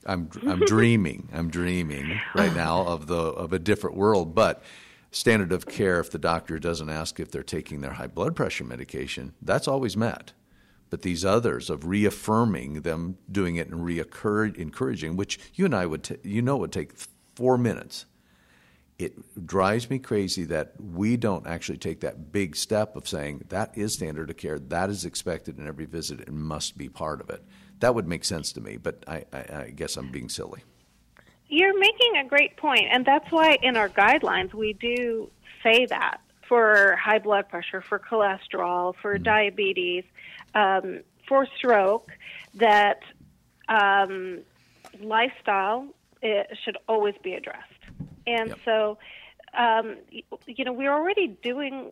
I'm 0.05 0.29
I'm 0.45 0.59
dreaming. 0.65 1.29
I'm 1.31 1.49
dreaming 1.49 2.19
right 2.35 2.53
now 2.53 2.81
of 2.85 3.07
the 3.07 3.15
of 3.15 3.53
a 3.53 3.59
different 3.59 3.95
world, 3.95 4.35
but 4.35 4.61
standard 5.11 5.51
of 5.51 5.65
care, 5.65 5.99
if 5.99 6.11
the 6.11 6.19
doctor 6.19 6.59
doesn't 6.59 6.89
ask 6.89 7.19
if 7.19 7.31
they're 7.31 7.43
taking 7.43 7.81
their 7.81 7.93
high 7.93 8.07
blood 8.07 8.35
pressure 8.35 8.63
medication, 8.63 9.33
that's 9.41 9.67
always 9.67 9.97
met. 9.97 10.33
But 10.89 11.01
these 11.01 11.25
others 11.25 11.69
of 11.69 11.85
reaffirming 11.85 12.81
them 12.81 13.17
doing 13.31 13.57
it 13.57 13.67
and 13.67 13.83
re-encouraging, 13.83 15.17
which 15.17 15.39
you 15.53 15.65
and 15.65 15.75
I 15.75 15.85
would, 15.85 16.03
t- 16.03 16.17
you 16.23 16.41
know, 16.41 16.57
would 16.57 16.71
take 16.71 16.93
four 17.35 17.57
minutes. 17.57 18.05
It 18.97 19.45
drives 19.45 19.89
me 19.89 19.99
crazy 19.99 20.45
that 20.45 20.73
we 20.79 21.17
don't 21.17 21.45
actually 21.45 21.77
take 21.77 21.99
that 21.99 22.31
big 22.31 22.55
step 22.55 22.95
of 22.95 23.07
saying 23.07 23.43
that 23.49 23.77
is 23.77 23.93
standard 23.93 24.29
of 24.29 24.37
care, 24.37 24.57
that 24.57 24.89
is 24.89 25.05
expected 25.05 25.59
in 25.59 25.67
every 25.67 25.85
visit, 25.85 26.27
and 26.27 26.37
must 26.37 26.77
be 26.77 26.89
part 26.89 27.21
of 27.21 27.29
it. 27.29 27.43
That 27.79 27.93
would 27.93 28.07
make 28.07 28.25
sense 28.25 28.51
to 28.53 28.61
me, 28.61 28.77
but 28.77 29.03
I, 29.07 29.25
I, 29.31 29.37
I 29.37 29.73
guess 29.75 29.97
I'm 29.97 30.09
being 30.11 30.29
silly. 30.29 30.63
You're 31.49 31.77
making 31.79 32.17
a 32.17 32.25
great 32.27 32.57
point, 32.57 32.85
and 32.91 33.05
that's 33.05 33.31
why 33.31 33.57
in 33.61 33.77
our 33.77 33.89
guidelines 33.89 34.53
we 34.53 34.73
do 34.73 35.29
say 35.63 35.85
that 35.85 36.19
for 36.47 36.97
high 37.01 37.19
blood 37.19 37.49
pressure, 37.49 37.81
for 37.81 37.99
cholesterol, 37.99 38.93
for 39.01 39.15
mm-hmm. 39.15 39.23
diabetes, 39.23 40.03
um, 40.55 41.01
for 41.27 41.47
stroke, 41.57 42.11
that 42.55 42.99
um, 43.67 44.39
lifestyle 45.01 45.87
should 46.21 46.77
always 46.87 47.15
be 47.23 47.33
addressed. 47.33 47.63
And 48.25 48.49
yep. 48.49 48.59
so, 48.65 48.97
um, 49.57 49.97
you 50.09 50.65
know, 50.65 50.73
we're 50.73 50.93
already 50.93 51.27
doing 51.27 51.91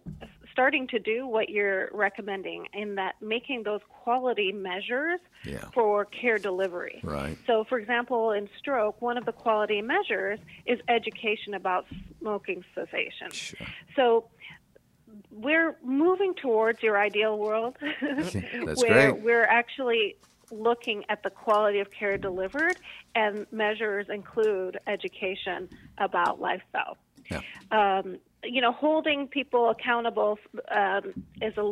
starting 0.55 0.87
to 0.87 0.99
do 0.99 1.27
what 1.27 1.49
you're 1.49 1.89
recommending 1.91 2.65
in 2.73 2.95
that 2.95 3.15
making 3.21 3.63
those 3.63 3.81
quality 3.89 4.53
measures 4.53 5.19
yeah. 5.43 5.65
for 5.73 6.05
care 6.05 6.37
delivery. 6.39 7.01
Right. 7.03 7.37
So, 7.45 7.65
for 7.65 7.77
example, 7.77 8.31
in 8.31 8.47
stroke, 8.57 9.01
one 9.01 9.17
of 9.17 9.25
the 9.25 9.33
quality 9.33 9.81
measures 9.81 10.39
is 10.65 10.79
education 10.87 11.55
about 11.55 11.87
smoking 12.21 12.63
cessation. 12.73 13.31
Sure. 13.31 13.67
So, 13.97 14.29
we're 15.29 15.75
moving 15.83 16.35
towards 16.35 16.81
your 16.81 16.97
ideal 16.97 17.37
world, 17.37 17.75
That's 18.01 18.81
where 18.81 19.11
great. 19.11 19.21
we're 19.21 19.43
actually 19.43 20.15
looking 20.51 21.03
at 21.09 21.21
the 21.21 21.29
quality 21.29 21.79
of 21.79 21.91
care 21.91 22.17
delivered, 22.17 22.77
and 23.13 23.45
measures 23.51 24.07
include 24.09 24.79
education 24.87 25.67
about 25.97 26.39
lifestyle. 26.39 26.95
Yeah. 27.29 27.41
Um, 27.71 28.19
you 28.47 28.61
know, 28.61 28.71
holding 28.71 29.27
people 29.27 29.69
accountable 29.69 30.37
um, 30.75 31.13
is 31.41 31.53
a, 31.57 31.71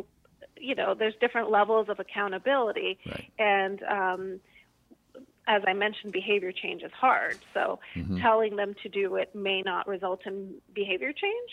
you 0.58 0.74
know, 0.74 0.94
there's 0.98 1.14
different 1.20 1.50
levels 1.50 1.88
of 1.88 1.98
accountability, 2.00 2.98
Right. 3.06 3.30
and 3.38 3.82
um, 3.84 4.40
as 5.46 5.60
I 5.66 5.74
mentioned, 5.74 6.12
behavior 6.12 6.52
change 6.52 6.82
is 6.82 6.90
hard. 6.98 7.38
So 7.52 7.78
Mm-hmm. 7.96 8.18
telling 8.22 8.56
them 8.56 8.74
to 8.82 8.88
do 8.88 9.16
it 9.16 9.34
may 9.34 9.60
not 9.62 9.86
result 9.86 10.20
in 10.26 10.54
behavior 10.74 11.12
change, 11.12 11.50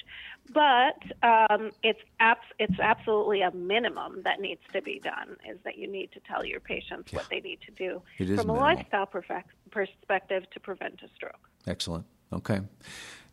but 0.54 1.28
um, 1.28 1.72
it's 1.84 2.00
abs- 2.20 2.40
it's 2.58 2.80
absolutely 2.82 3.42
a 3.42 3.52
minimum 3.52 4.22
that 4.24 4.40
needs 4.40 4.62
to 4.74 4.82
be 4.82 5.02
done. 5.04 5.36
Is 5.50 5.58
that 5.66 5.78
you 5.78 5.92
need 5.92 6.12
to 6.14 6.20
tell 6.22 6.46
your 6.46 6.60
patients 6.62 7.12
what 7.12 7.26
they 7.30 7.42
need 7.42 7.60
to 7.66 7.72
do 7.74 8.02
from 8.36 8.50
a 8.50 8.54
minimal. 8.54 8.62
lifestyle 8.62 9.10
perspective 9.72 10.44
to 10.54 10.60
prevent 10.60 11.02
a 11.04 11.10
stroke. 11.16 11.50
Excellent. 11.68 12.06
Okay. 12.34 12.62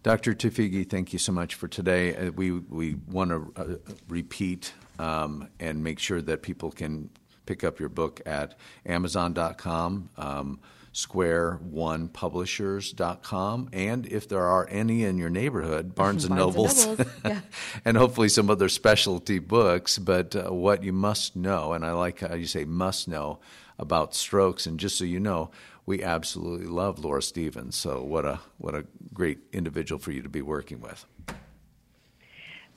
Dr. 0.02 0.34
Towfighi, 0.34 0.88
thank 0.88 1.12
you 1.12 1.18
so 1.18 1.32
much 1.32 1.56
for 1.56 1.68
today. 1.68 2.14
Uh, 2.14 2.30
we 2.30 2.52
we 2.52 2.94
want 3.10 3.30
to 3.30 3.52
uh, 3.56 3.74
repeat 4.08 4.72
um, 4.98 5.48
and 5.58 5.82
make 5.82 5.98
sure 5.98 6.20
that 6.22 6.42
people 6.42 6.70
can 6.70 7.10
pick 7.46 7.64
up 7.64 7.80
your 7.80 7.88
book 7.88 8.20
at 8.26 8.54
Amazon.com, 8.86 10.10
um, 10.16 10.60
SquareOnePublishers.com, 10.92 13.70
and 13.72 14.06
if 14.06 14.28
there 14.28 14.44
are 14.44 14.68
any 14.70 15.02
in 15.04 15.18
your 15.18 15.30
neighborhood, 15.30 15.94
Barnes 15.96 16.24
and 16.24 16.36
Barnes 16.36 16.54
and 16.54 16.56
Nobles, 16.56 16.86
Nobles, 16.86 17.06
yeah. 17.24 17.40
and 17.84 17.96
hopefully 17.96 18.28
some 18.28 18.50
other 18.50 18.68
specialty 18.68 19.40
books. 19.40 19.98
But 19.98 20.36
uh, 20.36 20.52
what 20.52 20.84
you 20.84 20.92
must 20.92 21.34
know, 21.34 21.72
and 21.72 21.84
I 21.84 21.90
like 21.92 22.20
how 22.20 22.34
you 22.34 22.46
say 22.46 22.64
must 22.64 23.08
know 23.08 23.40
about 23.78 24.14
strokes. 24.14 24.66
And 24.66 24.78
just 24.78 24.98
so 24.98 25.04
you 25.04 25.20
know, 25.20 25.50
we 25.88 26.02
absolutely 26.02 26.66
love 26.66 26.98
Laura 26.98 27.22
Stevens. 27.22 27.74
So 27.74 28.02
what 28.02 28.26
a 28.26 28.40
what 28.58 28.74
a 28.74 28.84
great 29.14 29.38
individual 29.54 29.98
for 29.98 30.12
you 30.12 30.20
to 30.20 30.28
be 30.28 30.42
working 30.42 30.80
with. 30.82 31.06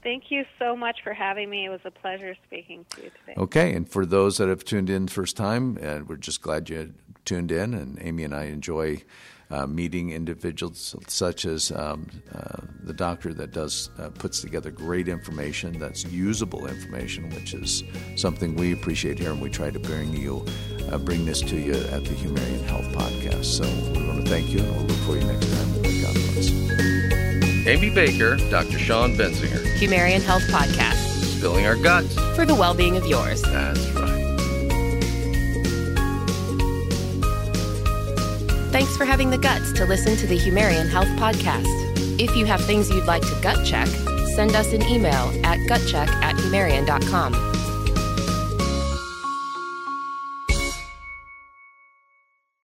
Thank 0.02 0.32
you 0.32 0.46
so 0.58 0.78
much 0.78 1.00
for 1.04 1.14
having 1.14 1.50
me. 1.50 1.66
It 1.66 1.70
was 1.70 1.82
a 1.84 1.92
pleasure 1.92 2.36
speaking 2.48 2.86
to 2.92 3.04
you 3.04 3.12
today. 3.20 3.34
Okay, 3.38 3.74
and 3.74 3.88
for 3.88 4.06
those 4.06 4.38
that 4.38 4.48
have 4.48 4.64
tuned 4.64 4.90
in 4.90 5.10
first 5.10 5.36
time, 5.36 5.78
uh, 5.84 6.00
we're 6.08 6.16
just 6.16 6.42
glad 6.42 6.70
you 6.70 6.94
tuned 7.26 7.52
in. 7.52 7.74
And 7.74 8.00
Amy 8.02 8.24
and 8.24 8.34
I 8.34 8.46
enjoy 8.46 9.04
uh, 9.52 9.68
meeting 9.68 10.12
individuals 10.12 10.96
such 11.08 11.46
as 11.46 11.72
um, 11.72 12.08
uh, 12.34 12.58
the 12.84 12.94
doctor 12.94 13.34
that 13.34 13.52
does 13.52 13.90
uh, 14.00 14.10
puts 14.10 14.42
together 14.42 14.72
great 14.72 15.08
information 15.08 15.78
that's 15.80 16.06
usable 16.06 16.68
information, 16.68 17.30
which 17.32 17.54
is 17.54 17.84
something 18.16 18.56
we 18.56 18.74
appreciate 18.74 19.20
here, 19.20 19.32
and 19.32 19.42
we 19.42 19.50
try 19.50 19.70
to 19.70 19.80
bring 19.80 20.14
you 20.14 20.46
uh, 20.92 20.98
bring 20.98 21.26
this 21.26 21.42
to 21.42 21.58
you 21.58 21.74
at 21.74 22.04
the 22.04 22.16
Humarian 22.16 22.64
Health 22.66 22.88
Podcast. 22.96 23.46
So 23.46 23.64
we 23.92 24.08
want 24.08 24.26
to 24.26 24.30
thank 24.30 24.50
you, 24.50 24.60
and 24.60 24.72
we'll 24.76 24.86
look 24.86 24.98
for 25.00 25.16
you 25.16 25.26
next 25.26 25.48
time. 25.52 25.74
God 25.82 26.14
bless. 26.14 26.52
Amy 27.68 27.94
Baker, 27.94 28.38
Dr. 28.50 28.80
Sean 28.80 29.16
Benzinger, 29.16 29.64
Humarian 29.78 30.22
Health 30.22 30.44
Podcast 30.44 31.12
spilling 31.42 31.66
our 31.66 31.76
guts. 31.76 32.14
for 32.36 32.46
the 32.46 32.54
well 32.54 32.76
being 32.76 32.98
of 32.98 33.06
yours. 33.08 33.42
That's 33.42 33.90
right. 33.90 34.21
Thanks 38.72 38.96
for 38.96 39.04
having 39.04 39.30
the 39.30 39.38
guts 39.38 39.74
to 39.74 39.86
listen 39.86 40.16
to 40.16 40.26
the 40.28 40.38
Humarian 40.38 40.90
Health 40.90 41.10
Podcast. 41.20 41.68
If 42.20 42.36
you 42.38 42.46
have 42.46 42.64
things 42.66 42.90
you'd 42.90 43.06
like 43.06 43.22
to 43.22 43.40
gut 43.42 43.66
check, 43.66 43.88
send 44.36 44.56
us 44.56 44.72
an 44.72 44.82
email 44.84 45.30
at 45.44 45.60
gutcheck 45.68 46.08
at 46.08 46.36
humarian.com. 46.36 47.61